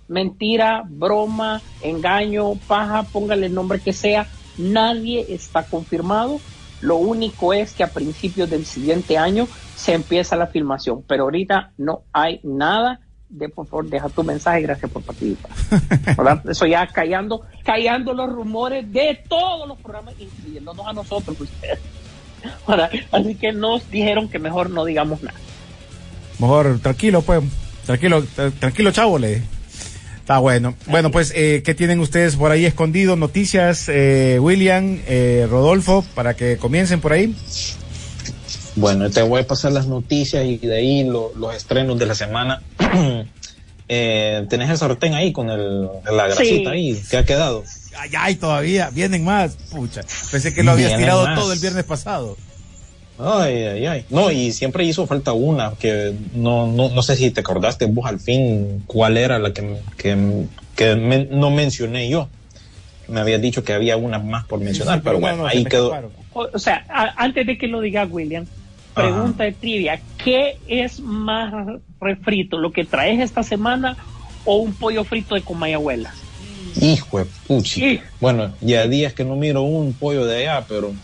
[0.07, 6.39] mentira, broma, engaño, paja, póngale el nombre que sea, nadie está confirmado.
[6.81, 11.71] Lo único es que a principios del siguiente año se empieza la filmación, pero ahorita
[11.77, 12.99] no hay nada.
[13.27, 15.51] De por favor, deja tu mensaje, gracias por participar.
[16.17, 16.49] ¿Verdad?
[16.49, 21.79] Eso ya callando, callando los rumores de todos los programas, incluyéndonos a nosotros, ustedes.
[22.67, 22.91] ¿Verdad?
[23.11, 25.39] Así que nos dijeron que mejor no digamos nada.
[26.39, 27.41] Mejor, tranquilo, pues.
[27.85, 29.41] Tranquilo, tra- tranquilo, chavo, le.
[30.19, 30.73] Está bueno.
[30.87, 33.15] Bueno, pues, eh, ¿qué tienen ustedes por ahí escondido?
[33.15, 37.35] Noticias, eh, William, eh, Rodolfo, para que comiencen por ahí.
[38.75, 42.15] Bueno, te voy a pasar las noticias y de ahí lo- los estrenos de la
[42.15, 42.61] semana.
[43.87, 47.63] eh, tenés el sartén ahí con el, la grasita ahí que ha quedado.
[47.97, 49.55] Ay, ay, todavía, vienen más.
[49.71, 51.39] Pucha, pensé que lo habías Vienen tirado más.
[51.39, 52.35] todo el viernes pasado.
[53.17, 54.05] Ay, ay, ay.
[54.09, 58.05] No, y siempre hizo falta una que no, no, no sé si te acordaste vos
[58.05, 60.95] al fin cuál era la que, que, que
[61.31, 62.29] no mencioné yo.
[63.07, 65.91] Me habías dicho que había una más por mencionar, pero bueno, ahí quedó.
[66.33, 68.47] O, o sea, a- antes de que lo diga William,
[68.93, 71.53] pregunta de trivia, ¿qué es más
[72.01, 73.95] refrito, lo que traes esta semana
[74.43, 76.13] o un pollo frito de comayabuela?
[76.81, 77.99] Hijo de puchi.
[78.19, 80.95] Bueno, ya días que no miro un pollo de allá, pero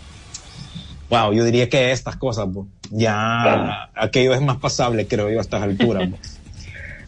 [1.12, 5.41] wow, yo diría que estas cosas, pues, ya aquello es más pasable, creo yo, a
[5.41, 6.09] estas alturas.
[6.09, 6.39] pues.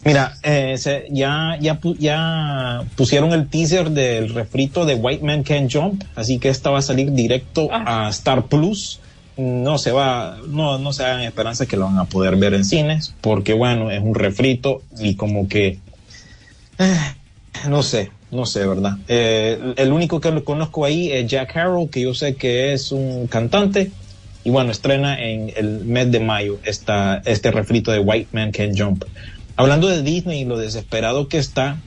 [0.06, 5.72] Mira, eh, se- ya, ya, ya pusieron el teaser del refrito de White Man Can't
[5.74, 9.00] Jump, así que esta va a salir directo a Star Plus.
[9.38, 12.66] No se va, no, no se hagan esperanzas que lo van a poder ver en
[12.66, 15.80] cines, porque bueno, es un refrito y como que
[16.78, 16.98] eh,
[17.70, 18.98] no sé, no sé, ¿verdad?
[19.08, 22.92] Eh, el único que lo conozco ahí es Jack Harrow, que yo sé que es
[22.92, 23.92] un cantante.
[24.44, 28.78] Y bueno, estrena en el mes de mayo esta, este refrito de White Man Can
[28.78, 29.06] Jump.
[29.56, 31.78] Hablando de Disney y lo desesperado que está,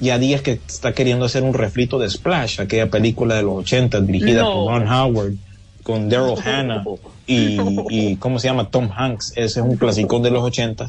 [0.00, 4.00] ya días que está queriendo hacer un refrito de Splash, aquella película de los 80
[4.00, 4.54] dirigida No.
[4.54, 5.34] por Ron Howard,
[5.82, 6.82] con Daryl Hannah
[7.26, 7.58] y,
[7.90, 8.70] y, ¿cómo se llama?
[8.70, 9.32] Tom Hanks.
[9.36, 10.88] Ese es un clásico de los 80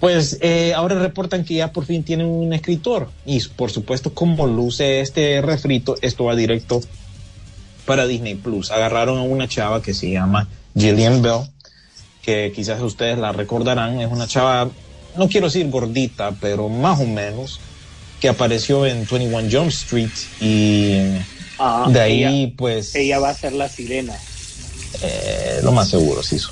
[0.00, 4.46] pues eh, ahora reportan que ya por fin tienen un escritor y por supuesto como
[4.46, 6.80] luce este refrito, esto va directo
[7.84, 8.70] para Disney Plus.
[8.70, 10.46] Agarraron a una chava que se llama
[10.76, 11.40] Gillian Bell,
[12.22, 14.68] que quizás ustedes la recordarán, es una chava,
[15.16, 17.58] no quiero decir gordita, pero más o menos,
[18.20, 20.98] que apareció en 21 Jump Street y
[21.60, 24.14] Ah, de ahí ella- pues Ella va a ser la sirena.
[25.02, 26.50] eh, lo más seguro se hizo.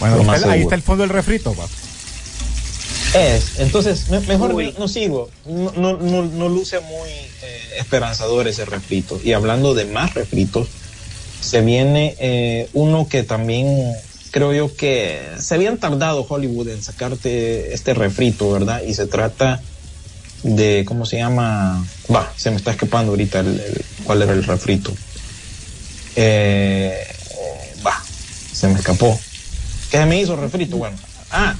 [0.00, 0.68] Bueno, Lo ahí más está, ahí seguro.
[0.68, 1.66] está el fondo del refrito, pa.
[3.14, 4.74] Es, entonces, me- mejor Uy.
[4.78, 5.28] no sirvo.
[5.44, 9.20] No, no, no, no luce muy eh, esperanzador ese refrito.
[9.22, 10.68] Y hablando de más refritos,
[11.40, 13.66] se viene eh, uno que también
[14.30, 18.82] creo yo que se habían tardado Hollywood en sacarte este refrito, ¿verdad?
[18.86, 19.60] Y se trata
[20.42, 21.84] de, ¿cómo se llama?
[22.14, 24.92] Va, se me está escapando ahorita el, el- cuál era el refrito.
[26.16, 26.96] Eh,
[27.84, 27.94] va,
[28.52, 29.20] se me escapó.
[29.90, 30.78] ¿Qué se me hizo refrito?
[30.78, 30.96] Bueno,
[31.30, 31.56] ah,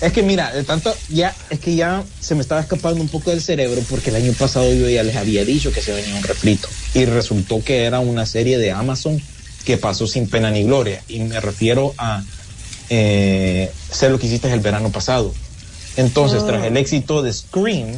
[0.00, 3.30] es que mira, de tanto, ya, es que ya se me estaba escapando un poco
[3.30, 6.22] del cerebro porque el año pasado yo ya les había dicho que se venía un
[6.22, 9.20] refrito y resultó que era una serie de Amazon
[9.64, 12.22] que pasó sin pena ni gloria y me refiero a
[12.90, 15.34] eh, sé lo que hiciste el verano pasado.
[15.96, 17.88] Entonces, tras el éxito de Scream,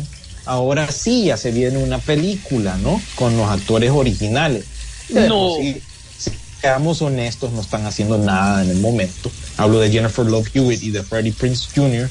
[0.47, 3.01] ahora sí ya se viene una película, ¿no?
[3.15, 4.65] Con los actores originales.
[5.11, 5.57] No.
[5.61, 5.83] sí,
[6.61, 9.31] seamos honestos, no están haciendo nada en el momento.
[9.57, 12.09] Hablo de Jennifer Love Hewitt y de Freddie Prince Jr.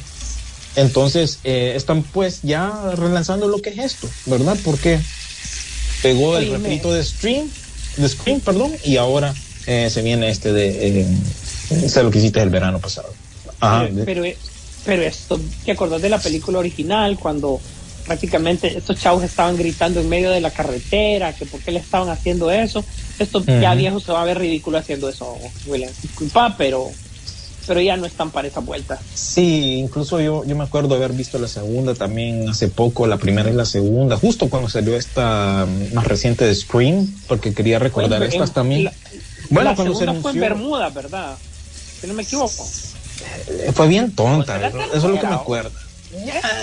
[0.75, 4.57] Entonces, eh, están pues ya relanzando lo que es esto, ¿verdad?
[4.63, 4.99] Porque
[6.01, 7.47] pegó el refrito de Stream,
[7.97, 9.33] de Scream, perdón, y ahora
[9.67, 11.07] eh, se viene este de, eh,
[11.87, 13.13] sé lo que hiciste el verano pasado.
[13.59, 14.23] Ajá, pero, pero,
[14.85, 17.59] pero esto, ¿te acordás de la película original cuando
[18.09, 22.09] prácticamente estos chavos estaban gritando en medio de la carretera, que por qué le estaban
[22.09, 22.83] haciendo eso?
[23.19, 25.37] Esto ya viejo se va a ver ridículo haciendo eso,
[25.67, 25.91] William.
[26.01, 26.89] Disculpa, pero,
[27.67, 28.99] pero ya no están para esa vuelta.
[29.13, 33.51] Sí, incluso yo, yo me acuerdo haber visto la segunda también hace poco, la primera
[33.51, 38.23] y la segunda, justo cuando salió esta mm, más reciente de Scream, porque quería recordar
[38.23, 38.85] en- estas también.
[38.85, 38.93] La,
[39.51, 41.37] bueno, la cuando se segunda fue en Bermuda, ¿verdad?
[42.01, 42.67] Si no me equivoco.
[43.49, 45.88] eh, fue bien tonta, Pues, eso es lo que me tercera,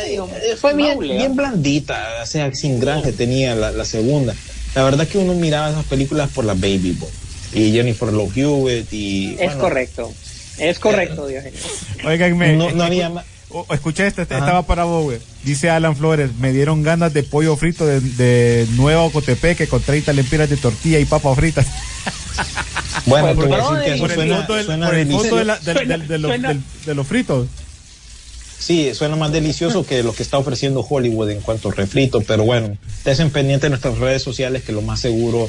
[0.09, 0.28] Digo,
[0.61, 4.34] Fue bien, bien blandita, o sea, sin granje tenía la, la segunda.
[4.74, 7.09] La verdad que uno miraba esas películas por la Baby Boy
[7.55, 9.30] y Jennifer Love Hewitt y...
[9.32, 10.12] Es bueno, correcto.
[10.59, 11.59] Es correcto, Diogenio.
[12.05, 13.24] Óiganme, No, no había más...
[13.70, 14.44] escuché este, este Ajá.
[14.44, 15.18] estaba para vos, güey.
[15.44, 20.12] Dice Alan Flores, me dieron ganas de pollo frito de, de Nueva Ocotepeque con 30
[20.12, 21.66] lempiras de tortilla y papas fritas.
[23.07, 24.55] Bueno, Por por el suena, fondo,
[26.86, 27.47] de los fritos.
[28.59, 32.45] Sí, suena más delicioso que lo que está ofreciendo Hollywood en cuanto a refrito, pero
[32.45, 35.49] bueno, estén pendientes nuestras redes sociales que lo más seguro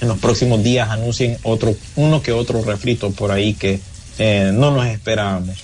[0.00, 3.80] en los próximos días anuncien otro, uno que otro refrito por ahí que
[4.18, 5.56] eh, no nos esperábamos.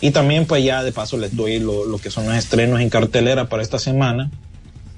[0.00, 3.48] Y también pues ya de paso les doy lo, que son los estrenos en cartelera
[3.48, 4.30] para esta semana.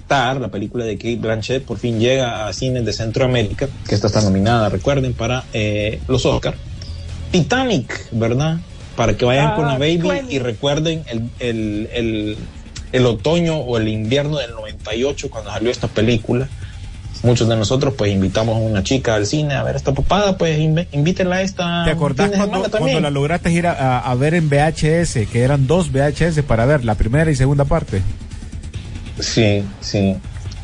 [0.07, 4.07] Tar, la película de Kate Blanchett, por fin llega a cines de Centroamérica, que esta
[4.07, 6.55] está nominada, recuerden, para eh, los Oscar.
[7.31, 8.59] Titanic, ¿verdad?
[8.95, 10.27] Para que vayan Ah, con la baby bueno.
[10.29, 12.37] y recuerden el, el, el,
[12.91, 16.47] el otoño o el invierno del 98 cuando salió esta película.
[17.23, 20.59] Muchos de nosotros pues invitamos a una chica al cine a ver esta papada, pues
[20.59, 21.83] inv- invítenla a esta.
[21.85, 25.65] ¿Te acordás cuando, cuando la lograste ir a, a- a ver en VHS, que eran
[25.65, 28.01] dos VHS para ver la primera y segunda parte?
[29.19, 30.15] Sí, sí.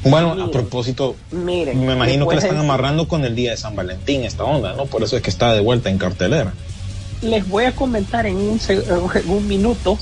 [0.03, 3.75] Bueno, a propósito, Miren, me imagino que la están amarrando con el día de San
[3.75, 4.85] Valentín esta onda, ¿no?
[4.85, 6.53] Por eso es que está de vuelta en cartelera.
[7.21, 8.83] Les voy a comentar en un, seg-
[9.23, 9.97] en un minuto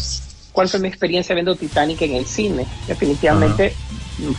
[0.52, 2.66] cuál fue mi experiencia viendo Titanic en el cine.
[2.88, 3.74] Definitivamente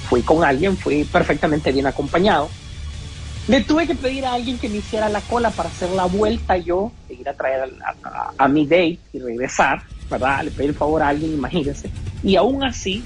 [0.09, 2.49] fui con alguien, fui perfectamente bien acompañado.
[3.47, 6.57] Le tuve que pedir a alguien que me hiciera la cola para hacer la vuelta
[6.59, 10.45] yo, de ir a traer a, a- a mi date y regresar, ¿verdad?
[10.45, 11.89] Le pedí el favor a alguien, imagínense.
[12.23, 13.05] Y aún así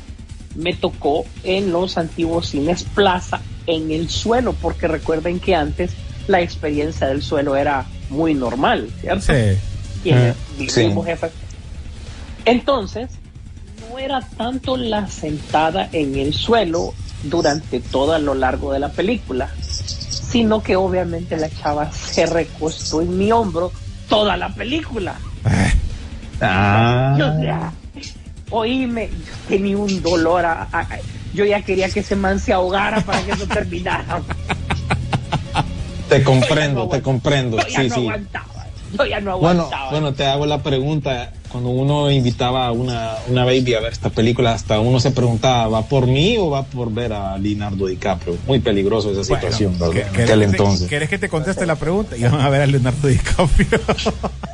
[0.55, 5.93] me tocó en los antiguos cines Plaza, en el suelo, porque recuerden que antes
[6.27, 9.33] la experiencia del suelo era muy normal, ¿cierto?
[9.33, 9.59] Sí.
[10.03, 10.67] quienes sí.
[10.83, 11.31] vivimos esa-
[12.45, 13.11] Entonces,
[13.91, 16.93] no era tanto la sentada en el suelo
[17.25, 23.01] durante todo a lo largo de la película, sino que obviamente la chava se recostó
[23.03, 23.71] en mi hombro
[24.09, 25.15] toda la película.
[26.41, 27.15] Ah.
[27.19, 27.73] Yo, ya,
[28.51, 30.69] oíme, yo tenía un dolor, a-
[31.33, 34.21] yo ya quería que ese man se ahogara para que eso terminara.
[36.19, 37.57] Te comprendo, te comprendo.
[37.59, 38.01] Yo ya Sí, no sí.
[38.01, 38.67] aguantaba,
[38.99, 39.91] yo ya no Bueno, aguantaba.
[39.91, 41.31] bueno, te hago la pregunta.
[41.49, 45.69] Cuando uno invitaba a una, una baby a ver esta película, hasta uno se preguntaba,
[45.69, 48.39] ¿va por mí o va por ver a Leonardo DiCaprio?
[48.47, 49.93] Muy peligroso esa situación, Bueno, ¿verdad?
[49.93, 50.89] ¿que- En aquel ¿querés, que te- entonces.
[50.89, 52.17] ¿Querés que te conteste la pregunta?
[52.17, 53.81] Y vamos a ver a Leonardo DiCaprio.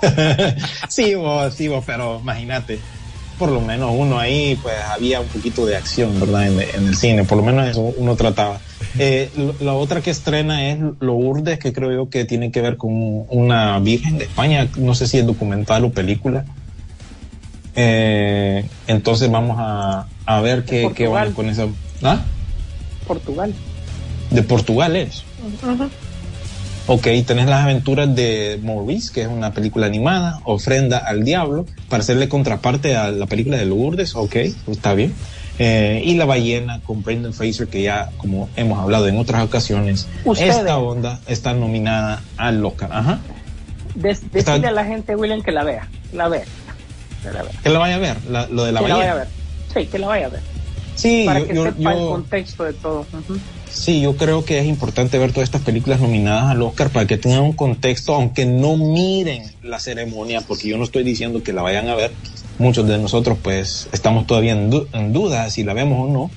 [0.89, 2.81] sí, vos, sí, vos, pero imagínate,
[3.39, 6.49] por lo menos uno ahí, pues había un poquito de acción, ¿verdad?
[6.49, 8.61] En, en el cine, por lo menos eso uno trataba.
[9.01, 12.77] Eh, lo- la otra que estrena es Lourdes, que creo yo que tiene que ver
[12.77, 12.91] con
[13.29, 16.45] una virgen de España, no sé si es documental o película.
[17.77, 21.67] Eh, entonces vamos a, a ver qué, qué van con esa.
[22.03, 22.23] ¿Ah?
[23.07, 23.55] Portugal.
[24.31, 25.23] De Portugal es.
[26.91, 32.01] Ok, tenés las aventuras de Maurice, que es una película animada, Ofrenda al Diablo, para
[32.03, 34.37] hacerle contraparte a la película de Lourdes, ok,
[34.69, 35.13] está bien.
[35.59, 40.07] Eh, y La ballena con Brendan Fraser, que ya, como hemos hablado en otras ocasiones,
[40.25, 40.57] Ustedes.
[40.57, 42.91] esta onda está nominada al Oscar.
[42.93, 43.19] Ajá.
[43.95, 45.89] Des- Está- a la gente, William, que la vea.
[46.15, 46.45] La vea.
[47.23, 47.53] Que la vea.
[47.63, 48.99] Que la vaya a ver, la- lo de la que la ballena.
[48.99, 49.29] vaya a ver.
[49.75, 50.41] Sí, que la vaya a ver.
[50.95, 53.01] Sí, Para yo- que yo- sepa el contexto de todo.
[53.13, 53.39] Ujú.
[53.71, 57.19] Sí, yo creo que es importante ver todas estas películas nominadas al Oscar para que
[57.19, 61.63] tengan un contexto, aunque no miren la ceremonia, porque yo no estoy diciendo que la
[61.63, 62.19] vayan a ver.
[62.57, 66.35] Muchos de nosotros, pues, estamos todavía en, du- duda si la vemos o no.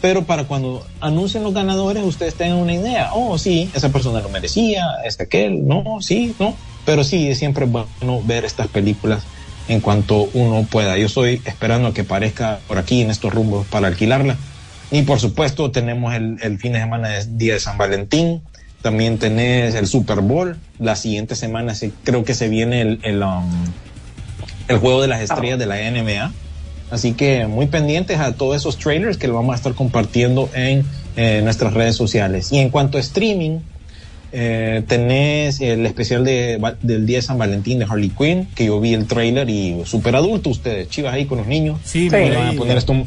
[0.00, 3.10] Pero para cuando anuncien los ganadores, ustedes tengan una idea.
[3.14, 6.58] Oh, sí, esa persona lo merecía, es aquel, no, sí, no.
[6.84, 9.28] Pero sí, es siempre bueno ver estas películas
[9.66, 10.98] en cuanto uno pueda.
[10.98, 14.40] Yo estoy esperando a que aparezca por aquí en estos rumbos para alquilarla.
[14.92, 18.42] Y por supuesto tenemos el, el fin de semana de Día de San Valentín,
[18.82, 23.22] también tenés el Super Bowl, la siguiente semana se, creo que se viene el, el,
[23.22, 23.48] um,
[24.68, 26.32] el Juego de las Estrellas de la NBA.
[26.90, 30.84] Así que muy pendientes a todos esos trailers que lo vamos a estar compartiendo en
[31.16, 32.52] eh, nuestras redes sociales.
[32.52, 33.60] Y en cuanto a streaming,
[34.32, 38.78] eh, tenés el especial de, del Día de San Valentín de Harley Quinn, que yo
[38.78, 41.78] vi el trailer y súper adulto ustedes, chivas ahí con los niños.
[41.84, 43.06] Sí, le van a poner esto.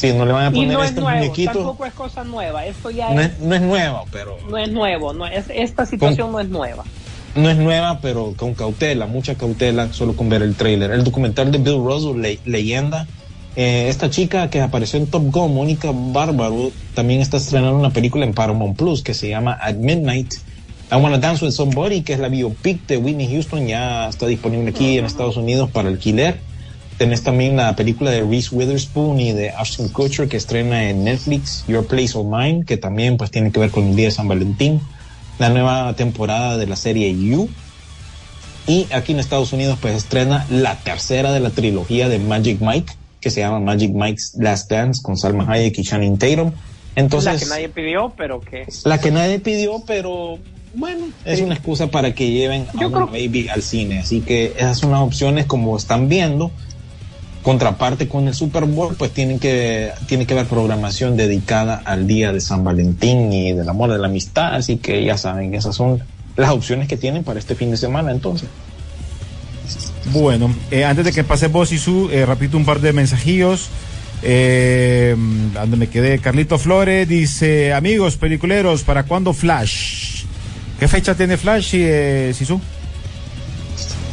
[0.00, 1.54] Sí, no le van a Y poner no es estos nuevo, muñequitos.
[1.54, 2.64] tampoco es cosa nueva.
[2.66, 5.12] Esto ya No es, es, no es nueva, pero no es nuevo.
[5.12, 6.84] No es, esta situación no es nueva.
[7.34, 10.90] no es nueva, pero con cautela, mucha cautela, solo con ver el trailer.
[10.90, 13.06] El documental de Bill Russell, Le- Leyenda.
[13.56, 18.24] Eh, esta chica que apareció en Top Gun, Mónica Bárbaro, también está estrenando una película
[18.24, 20.34] en Paramount Plus que se llama At Midnight.
[20.92, 24.70] I Wanna Dance with Somebody, que es la biopic de Whitney Houston, ya está disponible
[24.70, 26.40] aquí en Estados Unidos para alquiler.
[27.00, 31.64] Tenés también la película de Reese Witherspoon y de Ashton Kutcher que estrena en Netflix,
[31.66, 34.28] Your Place or Mine, que también pues tiene que ver con el Día de San
[34.28, 34.82] Valentín.
[35.38, 37.48] La nueva temporada de la serie You.
[38.66, 42.92] Y aquí en Estados Unidos pues estrena la tercera de la trilogía de Magic Mike,
[43.18, 46.52] que se llama Magic Mike's Last Dance con Salma Hayek y Channing Tatum.
[46.96, 50.38] Entonces, la que nadie pidió, pero que la que nadie pidió, pero
[50.74, 54.00] bueno, es una excusa para que lleven a creo- baby al cine.
[54.00, 56.50] Así que esas son las opciones como están viendo.
[57.42, 62.32] Contraparte con el Super Bowl, pues tienen que, tiene que haber programación dedicada al día
[62.32, 64.54] de San Valentín y del amor, de la amistad.
[64.54, 66.02] Así que ya saben, esas son
[66.36, 68.48] las opciones que tienen para este fin de semana entonces.
[70.12, 73.68] Bueno, eh, antes de que pase vos y su, eh, repito un par de mensajillos.
[74.22, 75.16] Eh,
[75.54, 80.24] donde me quedé, Carlito Flores dice, amigos peliculeros, ¿para cuándo Flash?
[80.78, 82.60] ¿Qué fecha tiene Flash, eh, Sisu?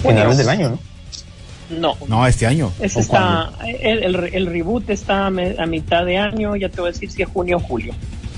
[0.01, 0.79] Finales del año, ¿no?
[1.69, 1.95] No.
[2.07, 2.71] No, este año.
[2.79, 3.51] Ese ¿O está,
[3.81, 6.93] el, el- el reboot está a, me- a mitad de año, ya te voy a
[6.93, 7.93] decir si es junio o julio.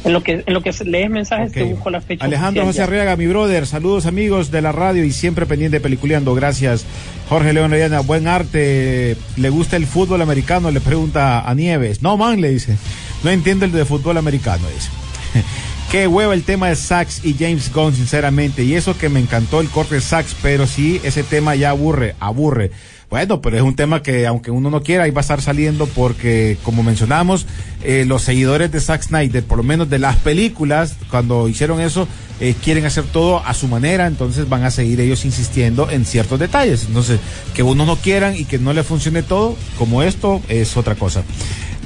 [0.05, 2.23] En lo que, en lo que lees mensajes te busco la fecha.
[2.23, 2.81] Alejandro José.
[2.81, 6.85] Arriaga, mi brother, saludos amigos de la radio y siempre pendiente Peliculeando, gracias.
[7.27, 10.71] Jorge León Reyana, buen arte, ¿le gusta el fútbol americano?
[10.71, 12.01] Le pregunta a Nieves.
[12.01, 12.77] No, man, le dice,
[13.25, 14.89] no entiendo el de fútbol americano, dice.
[15.91, 19.59] Qué hueva el tema de Sax y James Gunn, sinceramente, y eso que me encantó
[19.59, 22.71] el corte de Sax, pero sí, ese tema ya aburre, aburre.
[23.09, 25.87] Bueno, pero es un tema que aunque uno no quiera, ahí va a estar saliendo
[25.87, 27.47] porque, como mencionamos,
[27.83, 32.07] eh, los seguidores de Zack Snyder, por lo menos de las películas, cuando hicieron eso,
[32.39, 36.39] eh, quieren hacer todo a su manera, entonces van a seguir ellos insistiendo en ciertos
[36.39, 36.85] detalles.
[36.85, 37.19] Entonces,
[37.55, 41.23] que uno no quieran y que no le funcione todo, como esto, es otra cosa.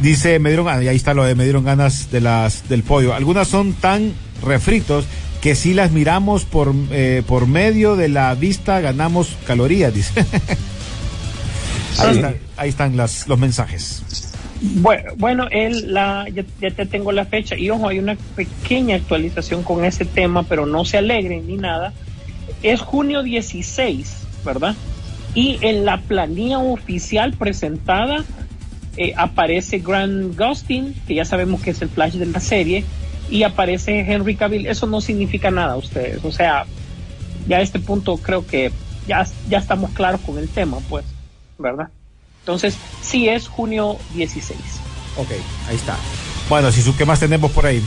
[0.02, 2.84] Dice, me dieron ganas, y ahí está lo de me dieron ganas de las, del
[2.84, 3.14] pollo.
[3.14, 4.12] Algunas son tan
[4.46, 5.06] refritos
[5.40, 10.26] que si las miramos por, eh, por medio de la vista ganamos calorías, dice.
[12.00, 14.04] ahí, están, ahí están las, los mensajes.
[14.62, 18.96] Bueno, bueno él la, ya, ya te tengo la fecha y ojo, hay una pequeña
[18.96, 21.94] actualización con ese tema, pero no se alegren ni nada.
[22.62, 24.76] Es junio 16, ¿verdad?
[25.36, 28.24] Y en la planilla oficial presentada
[28.98, 32.86] eh, aparece Grant Gustin, que ya sabemos que es el flash de la serie,
[33.30, 34.68] y aparece Henry Cavill.
[34.68, 36.24] Eso no significa nada a ustedes.
[36.24, 36.66] O sea,
[37.48, 38.72] ya a este punto creo que
[39.08, 41.06] ya, ya estamos claros con el tema, pues,
[41.58, 41.90] ¿verdad?
[42.42, 44.60] Entonces, sí es junio 16.
[45.18, 45.32] Ok,
[45.68, 45.98] ahí está.
[46.50, 47.82] Bueno, si su, ¿qué más tenemos por ahí?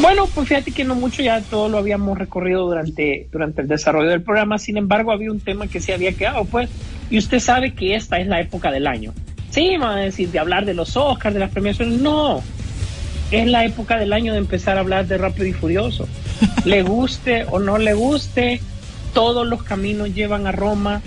[0.00, 4.10] Bueno, pues fíjate que no mucho, ya todo lo habíamos recorrido durante, durante el desarrollo
[4.10, 6.70] del programa, sin embargo había un tema que se había quedado, pues,
[7.10, 9.12] y usted sabe que esta es la época del año.
[9.50, 12.42] Sí, me van a decir de hablar de los Oscars, de las premiaciones, no,
[13.30, 16.06] es la época del año de empezar a hablar de Rápido y Furioso.
[16.64, 18.60] le guste o no le guste,
[19.12, 21.02] todos los caminos llevan a Roma.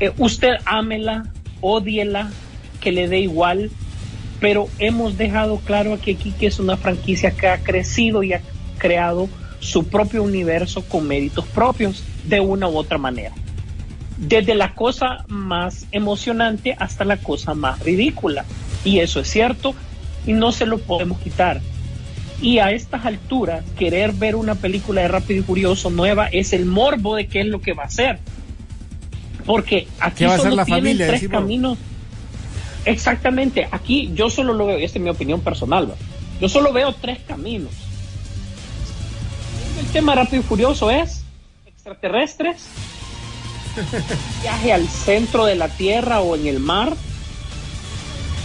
[0.00, 2.30] Eh, usted ámela, odiela,
[2.80, 3.70] que le dé igual,
[4.40, 8.40] pero hemos dejado claro que aquí que es una franquicia que ha crecido y ha
[8.78, 9.28] creado
[9.60, 13.32] su propio universo con méritos propios de una u otra manera.
[14.18, 18.44] Desde la cosa más emocionante hasta la cosa más ridícula.
[18.84, 19.74] Y eso es cierto
[20.26, 21.60] y no se lo podemos quitar.
[22.40, 26.66] Y a estas alturas, querer ver una película de Rápido y Furioso nueva es el
[26.66, 28.18] morbo de qué es lo que va a ser.
[29.46, 31.40] Porque aquí ¿Qué va solo la tienen familia, tres decimos?
[31.40, 31.78] caminos.
[32.84, 35.94] Exactamente, aquí yo solo lo veo, esta es mi opinión personal, ¿va?
[36.40, 37.72] yo solo veo tres caminos.
[39.80, 41.24] El tema Rápido y Furioso es
[41.66, 42.66] extraterrestres,
[44.42, 46.94] viaje al centro de la Tierra o en el mar,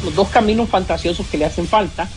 [0.05, 2.07] los dos caminos fantasiosos que le hacen falta,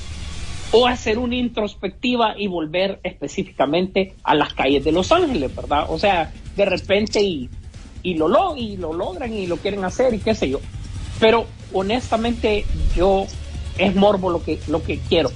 [0.70, 5.86] o hacer una introspectiva y volver específicamente a las calles de Los Ángeles, ¿verdad?
[5.88, 7.50] O sea, de repente y,
[8.02, 10.60] y, lo, logran y lo quieren hacer y qué sé yo.
[11.20, 12.64] Pero honestamente
[12.96, 13.26] yo
[13.78, 15.30] es morbo lo que, lo que quiero.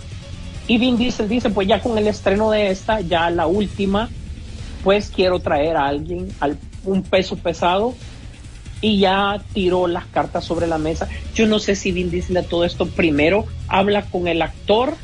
[0.68, 4.10] Y Vin Diesel dice, pues ya con el estreno de esta, ya la última,
[4.82, 7.94] pues quiero traer a alguien, al, un peso pesado,
[8.80, 11.08] y ya tiró las cartas sobre la mesa.
[11.34, 14.96] Yo no sé si Vin Diesel a todo esto primero habla con el actor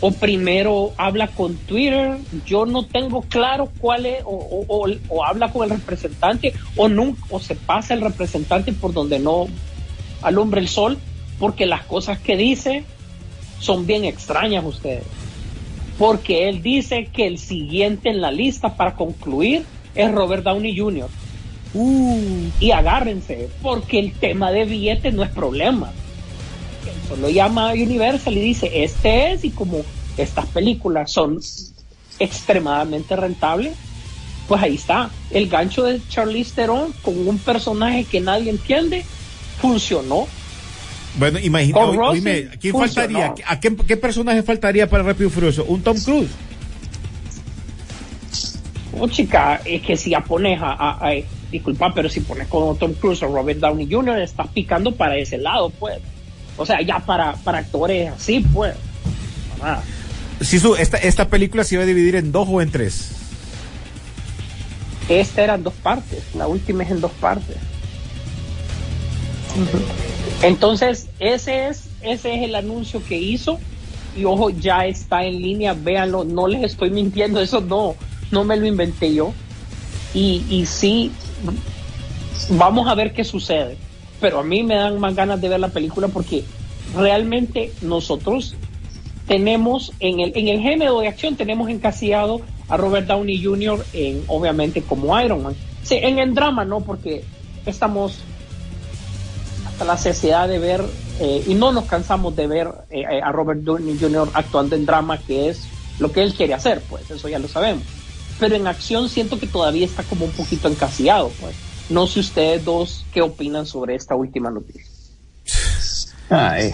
[0.00, 2.16] o primero habla con Twitter.
[2.46, 6.88] Yo no tengo claro cuál es, o, o- o- o habla con el representante, o
[6.88, 9.46] nunca, o se pasa el representante por donde no
[10.22, 10.98] alumbre el sol,
[11.38, 12.84] porque las cosas que dice
[13.58, 15.04] son bien extrañas ustedes.
[15.98, 21.08] Porque él dice que el siguiente en la lista para concluir es Robert Downey Jr.
[22.58, 25.92] Y agárrense, porque el tema de billetes no es problema.
[27.10, 29.82] Solo llama Universal y dice, este es, y como
[30.16, 31.40] estas películas son
[32.18, 33.72] extremadamente rentables,
[34.48, 35.10] pues ahí está.
[35.30, 39.04] El gancho de Charlize Theron con un personaje que nadie entiende,
[39.60, 40.26] funcionó.
[41.18, 43.18] Bueno, imagina, oíme, ¿quién funcionó.
[43.18, 43.34] faltaría?
[43.48, 45.64] ¿A qué, qué personaje faltaría para Rápido y Furioso?
[45.64, 46.30] ¿Un Tom Cruise?
[48.98, 52.76] Oh, chica, es que si ya pones a, a- a- disculpa, pero si pones con
[52.78, 55.98] Tom Cruise o Robert Downey Jr., estás picando para ese lado, pues.
[56.60, 58.74] O sea, ya para, para actores así, pues.
[59.58, 59.82] Nada.
[60.42, 63.12] Sisu, esta, esta película se iba a dividir en dos o en tres.
[65.08, 67.56] Esta era en dos partes, la última es en dos partes.
[70.42, 73.58] Entonces, ese es, ese es el anuncio que hizo.
[74.14, 77.96] Y ojo, ya está en línea, véanlo, no les estoy mintiendo, eso no,
[78.30, 79.32] no me lo inventé yo.
[80.12, 81.10] Y, y sí,
[82.50, 83.78] vamos a ver qué sucede.
[84.20, 86.44] Pero a mí me dan más ganas de ver la película porque
[86.94, 88.56] realmente nosotros
[89.26, 93.84] tenemos en el, en el género de acción tenemos encasillado a Robert Downey Jr.
[93.92, 95.54] en obviamente como Iron Man.
[95.82, 97.24] Sí, en el drama no, porque
[97.66, 98.18] estamos
[99.66, 100.84] hasta la necesidad de ver,
[101.20, 104.28] eh, y no nos cansamos de ver eh, a Robert Downey Jr.
[104.34, 105.62] actuando en drama, que es
[105.98, 107.84] lo que él quiere hacer, pues eso ya lo sabemos.
[108.38, 111.54] Pero en acción siento que todavía está como un poquito encasillado, pues.
[111.90, 114.84] No sé ustedes dos qué opinan sobre esta última noticia.
[116.28, 116.72] Ay,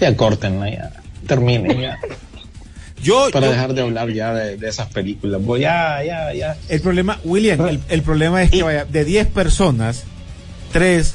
[0.00, 0.92] ya corten, ya.
[1.26, 1.98] Terminen ya.
[3.02, 5.40] Yo, Para yo- dejar de hablar ya de, de esas películas.
[5.44, 6.56] Pues ya, ya, ya.
[6.68, 10.04] el problema, William, el, el problema es que vaya, de 10 personas,
[10.72, 11.14] 3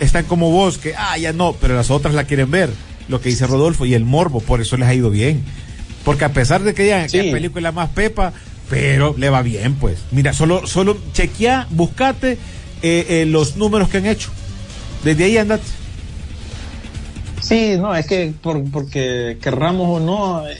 [0.00, 2.70] están como vos, que, ah, ya no, pero las otras la quieren ver.
[3.08, 5.44] Lo que dice Rodolfo y el morbo, por eso les ha ido bien.
[6.04, 7.18] Porque a pesar de que digan que Sí.
[7.18, 8.32] es película más pepa,
[8.70, 9.98] pero le va bien, pues.
[10.12, 12.38] Mira, solo, solo chequea, buscate
[12.82, 14.30] eh, eh, los números que han hecho.
[15.04, 15.64] Desde ahí andate.
[17.40, 20.56] Sí, no, es que por, porque querramos o no, eh,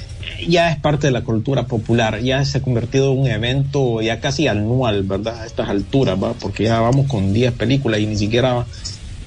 [0.49, 4.21] ya es parte de la cultura popular, ya se ha convertido en un evento ya
[4.21, 5.43] casi anual, ¿verdad?
[5.43, 6.33] A estas alturas, ¿va?
[6.33, 8.65] Porque ya vamos con 10 películas y ni siquiera,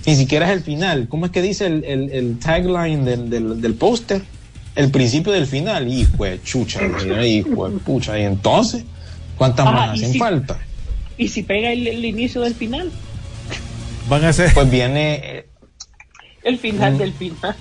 [0.05, 1.07] ni siquiera es el final.
[1.07, 4.21] ¿Cómo es que dice el, el, el tagline del, del, del póster?
[4.75, 6.79] El principio del final, hijo de chucha,
[7.23, 8.83] hijo de pucha, y entonces,
[9.37, 10.57] ¿cuántas Ah, más hacen si- falta?
[11.17, 12.91] ¿Y si pega el, el inicio del final?
[14.09, 14.53] Van a ser.
[14.53, 15.45] Pues viene eh,
[16.43, 16.97] El final Mm.
[16.97, 17.55] del final.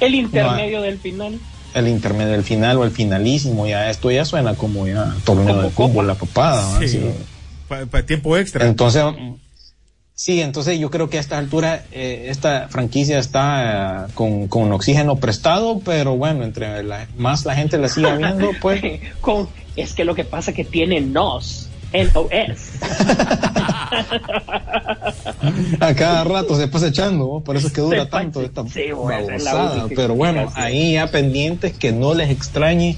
[0.00, 1.38] El intermedio del final.
[1.74, 5.70] el intermedio del final o el finalísimo, ya esto ya suena como ya torneo de
[5.70, 6.78] fútbol, la papada.
[6.78, 6.88] Sí.
[6.88, 7.00] Sí.
[7.68, 8.66] Para tiempo extra.
[8.66, 9.02] Entonces,
[10.14, 14.70] sí, entonces yo creo que a esta altura eh, esta franquicia está eh, con, con
[14.72, 18.80] oxígeno prestado, pero bueno, entre la- más la gente la siga viendo, pues
[19.20, 21.68] Con, es que lo que pasa es que tiene NOS.
[21.94, 22.78] N-O-S.
[25.80, 27.40] a cada rato se pasa echando, ¿no?
[27.40, 29.86] por eso es que dura Se tanto pasa- esta sí, bueno, babosada.
[29.94, 32.96] Pero bueno, ahí ya pendientes que no les extrañe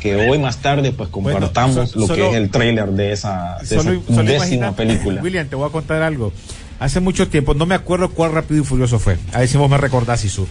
[0.00, 3.58] que hoy más tarde pues compartamos so- lo solo- que es el tráiler de esa,
[3.60, 5.20] de Solo- esa solo décima imagina- película.
[5.22, 6.32] William, te voy a contar algo.
[6.78, 9.18] Hace mucho tiempo, no me acuerdo cuál Rápido y Furioso fue.
[9.34, 10.46] A ver si vos me recordás, Isu.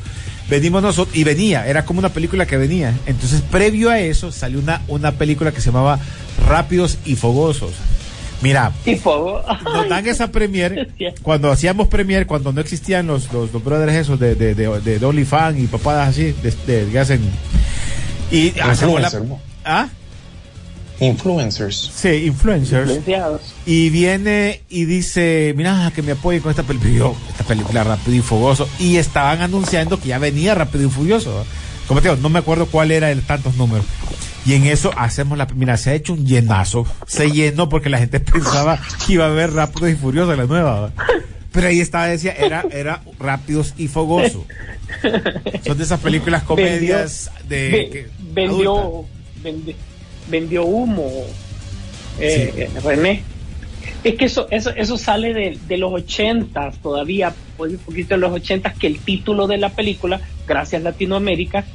[0.49, 2.93] Venimos nosotros, y venía, era como una película que venía.
[3.05, 5.99] Entonces, previo a eso, salió una, una película que se llamaba
[6.47, 7.71] Rápidos y Fogosos.
[8.41, 9.41] Mira, Tipo.
[9.65, 10.89] nos dan esa premier,
[11.21, 15.05] cuando hacíamos premier, cuando no existían los, los, los brothers esos de, de, de, de
[15.05, 17.19] OnlyFans y papadas así, de, de- que hacen.
[18.31, 19.09] Y hacemos la.
[19.65, 19.87] ¿Ah?
[20.99, 21.91] Influencers.
[21.95, 22.87] Sí, influencers.
[22.89, 23.41] Influenciados.
[23.65, 27.11] Y viene y dice, mira, que me apoyen con esta película.
[27.29, 28.67] Esta película Rápido y Fogoso.
[28.79, 31.45] Y estaban anunciando que ya venía Rápido y Furioso.
[31.87, 33.85] Como te digo, no me acuerdo cuál era el tantos números.
[34.45, 35.45] Y en eso hacemos la...
[35.55, 36.85] Mira, se ha hecho un llenazo.
[37.07, 40.79] Se llenó porque la gente pensaba que iba a haber Rápido y Furioso la nueva.
[40.81, 40.91] ¿va?
[41.51, 44.45] Pero ahí estaba, decía, era, era Rápidos y Fogoso.
[45.65, 47.89] Son de esas películas comedias de...
[47.91, 49.05] Que- vendió,
[49.43, 49.75] adultas.
[50.29, 51.09] Vendi- vendió humo
[52.19, 53.23] eh, eh, René.
[54.03, 58.31] Es que eso eso, eso sale de, de los ochentas todavía un poquito de los
[58.31, 61.65] ochentas que el título de la película gracias Latinoamérica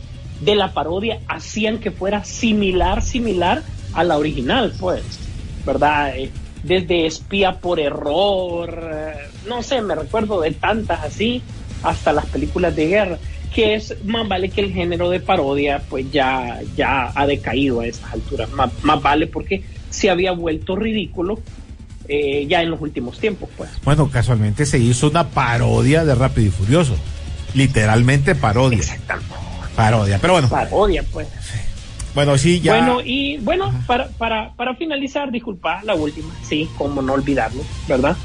[0.40, 5.02] de la parodia hacían que fuera similar similar a la original pues
[5.66, 6.30] verdad Eh,
[6.62, 8.78] desde espía por error
[9.46, 11.42] no sé me recuerdo de tantas así
[11.82, 13.18] hasta las películas de guerra
[13.54, 17.86] que es más vale que el género de parodia pues ya ya ha decaído a
[17.86, 21.38] estas alturas más, más vale porque se había vuelto ridículo
[22.08, 26.48] eh, ya en los últimos tiempos pues Bueno, casualmente se hizo una parodia de Rápido
[26.48, 26.96] y Furioso.
[27.54, 28.78] Literalmente parodia.
[28.78, 29.34] exactamente
[29.74, 30.18] Parodia.
[30.20, 31.28] Pero bueno, parodia pues
[32.14, 32.76] bueno, sí, ya.
[32.76, 38.16] Bueno, y bueno, para, para, para finalizar, disculpa, la última, sí, como no olvidarlo, ¿verdad?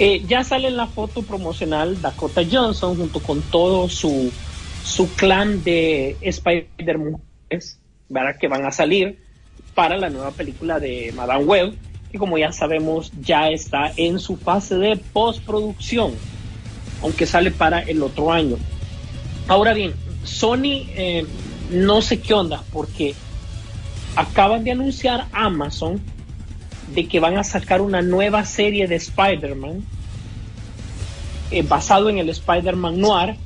[0.00, 4.32] Eh, ya sale en la foto promocional Dakota Johnson junto con todo su,
[4.88, 7.20] su clan de Spider-Man,
[8.08, 8.36] ¿verdad?
[8.40, 9.18] Que van a salir
[9.74, 11.74] para la nueva película de Madame Web,
[12.10, 16.14] que como ya sabemos ya está en su fase de postproducción,
[17.02, 18.56] aunque sale para el otro año.
[19.46, 19.92] Ahora bien,
[20.24, 21.26] Sony eh,
[21.70, 23.14] no sé qué onda, porque
[24.16, 26.00] acaban de anunciar Amazon
[26.94, 29.84] de que van a sacar una nueva serie de Spider-Man
[31.50, 33.36] eh, basado en el Spider-Man Noir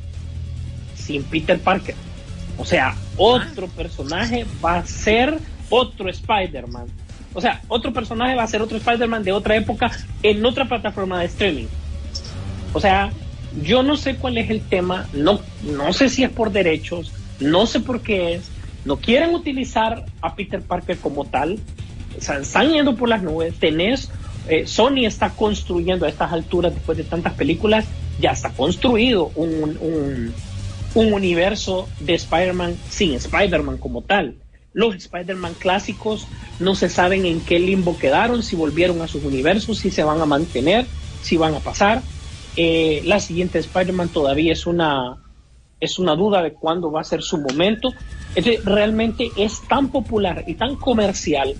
[1.02, 1.94] sin Peter Parker.
[2.58, 5.38] O sea, otro personaje va a ser
[5.70, 6.86] otro Spider-Man.
[7.34, 9.90] O sea, otro personaje va a ser otro Spider-Man de otra época
[10.22, 11.66] en otra plataforma de streaming.
[12.74, 13.10] O sea,
[13.62, 17.66] yo no sé cuál es el tema, no, no sé si es por derechos, no
[17.66, 18.50] sé por qué es,
[18.84, 21.58] no quieren utilizar a Peter Parker como tal,
[22.16, 24.10] o sea, están yendo por las nubes, tenés,
[24.48, 27.84] eh, Sony está construyendo a estas alturas, después de tantas películas,
[28.20, 30.34] ya está construido un, un, un
[30.94, 34.36] universo de Spider-Man sin Spider-Man como tal.
[34.74, 36.26] Los Spider-Man clásicos
[36.58, 40.20] no se saben en qué limbo quedaron, si volvieron a sus universos, si se van
[40.20, 40.86] a mantener,
[41.22, 42.02] si van a pasar.
[42.56, 45.22] Eh, la siguiente Spider-Man todavía es una,
[45.80, 47.92] es una duda de cuándo va a ser su momento.
[48.34, 51.54] Es realmente es tan popular y tan comercial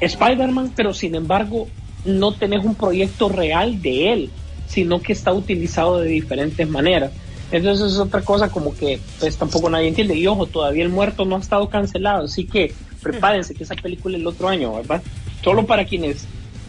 [0.00, 1.68] Spider-Man, pero sin embargo
[2.04, 4.30] no tenés un proyecto real de él,
[4.66, 7.12] sino que está utilizado de diferentes maneras.
[7.50, 10.14] Entonces es otra cosa como que pues tampoco nadie entiende.
[10.14, 14.16] Y ojo, todavía el muerto no ha estado cancelado, así que prepárense que esa película
[14.16, 15.02] es el otro año, ¿verdad?
[15.42, 16.26] Solo para quienes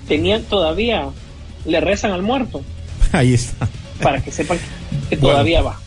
[0.07, 1.09] tenían todavía,
[1.65, 2.61] le rezan al muerto.
[3.11, 3.67] Ahí está.
[4.01, 4.57] Para que sepan
[5.09, 5.79] que todavía va.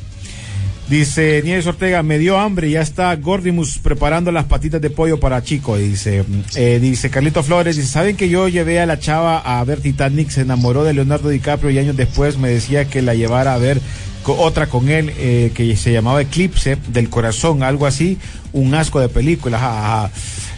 [0.89, 5.43] Dice Nieves Ortega, me dio hambre, ya está Gordimus preparando las patitas de pollo para
[5.43, 5.79] Chico.
[5.79, 6.23] Dice,
[6.55, 10.29] eh, dice Carlito Flores, dice, ¿saben que yo llevé a la chava a ver Titanic,
[10.29, 13.81] se enamoró de Leonardo DiCaprio y años después me decía que la llevara a ver
[14.27, 18.19] otra con él eh, que se llamaba Eclipse del Corazón, algo así,
[18.53, 20.11] un asco de película.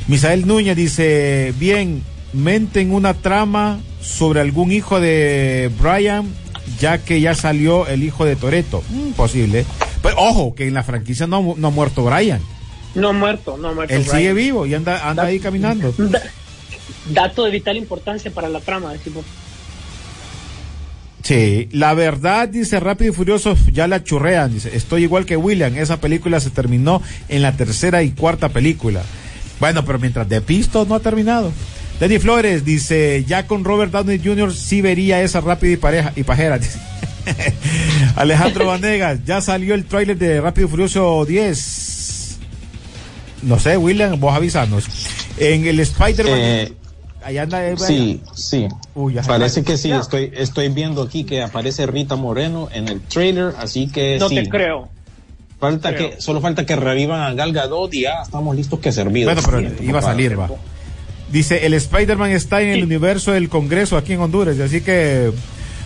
[0.06, 2.02] Misael Núñez dice, bien,
[2.32, 6.26] menten una trama sobre algún hijo de Brian,
[6.78, 8.82] ya que ya salió el hijo de Toreto.
[8.90, 9.64] Mm, posible.
[10.02, 12.40] Pero ojo, que en la franquicia no, no ha muerto Brian.
[12.94, 13.94] No ha muerto, no ha muerto.
[13.94, 15.94] Él sigue vivo y anda, anda ahí caminando.
[17.10, 19.24] dato de vital importancia para la trama, decimos.
[21.24, 25.74] Sí, la verdad, dice Rápido y Furioso, ya la churrean, dice, estoy igual que William,
[25.74, 27.00] esa película se terminó
[27.30, 29.00] en la tercera y cuarta película.
[29.58, 31.50] Bueno, pero mientras de Pisto no ha terminado.
[31.98, 34.52] Denny Flores dice, ya con Robert Downey Jr.
[34.52, 36.60] sí vería esa rápida y pareja y pajera.
[38.16, 42.38] Alejandro Vanegas, ya salió el tráiler de Rápido y Furioso 10.
[43.44, 44.84] No sé, William, vos avisanos.
[45.38, 46.38] En el Spider-Man.
[46.38, 46.72] Eh,
[47.38, 48.68] anda, eh, sí, sí.
[49.26, 53.88] Parece que sí, estoy, estoy viendo aquí que aparece Rita Moreno en el trailer, así
[53.88, 54.34] que no sí.
[54.36, 54.88] te creo.
[55.58, 59.24] Falta que, solo falta que revivan a Gal Gadot y ya estamos listos que servir.
[59.24, 60.50] Bueno, pero iba a salir, va.
[61.32, 65.32] Dice, el Spider-Man está en el universo del Congreso aquí en Honduras, así que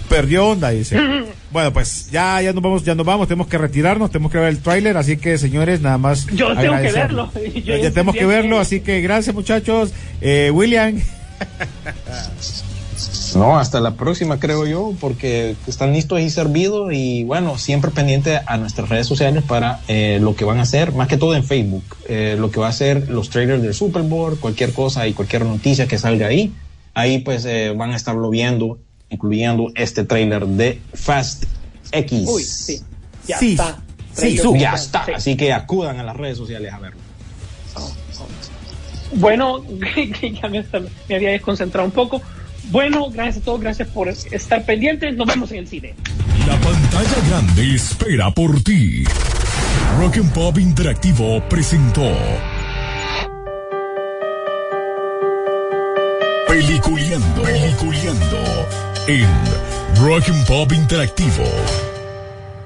[0.09, 0.99] perdió onda, dice.
[1.53, 4.49] bueno, pues ya, ya nos vamos, ya nos vamos, tenemos que retirarnos, tenemos que ver
[4.49, 6.27] el tráiler, así que señores, nada más.
[6.27, 7.31] Yo tengo que verlo.
[7.65, 9.93] ya, tenemos que verlo, así que gracias muchachos.
[10.21, 11.01] Eh, William.
[13.37, 18.41] No, hasta la próxima creo yo, porque están listos y servidos y bueno, siempre pendiente
[18.45, 21.45] a nuestras redes sociales para eh, lo que van a hacer, más que todo en
[21.45, 25.13] Facebook, eh, lo que va a ser los trailers del Super Bowl, cualquier cosa y
[25.13, 26.53] cualquier noticia que salga ahí,
[26.95, 28.79] ahí pues eh, van a estarlo viendo,
[29.11, 31.45] incluyendo este trailer de Fast
[31.93, 32.29] X.
[32.29, 32.81] Uy, sí,
[33.27, 33.83] ya sí, está.
[34.15, 35.13] Sí, ya está, sí.
[35.15, 37.08] así que acudan a las redes sociales a verlo.
[39.13, 39.65] Bueno,
[40.23, 40.65] ya me,
[41.15, 42.23] había desconcentrado un poco.
[42.71, 45.17] Bueno, gracias a todos, gracias por estar pendientes.
[45.17, 45.95] Nos vemos en el cine.
[46.47, 49.05] La pantalla grande espera por ti.
[49.99, 52.13] Rock and Pop Interactivo presentó
[56.47, 58.39] Peliculeando, Peliculeando
[59.07, 59.27] en
[60.03, 61.45] Rock and Pop Interactivo.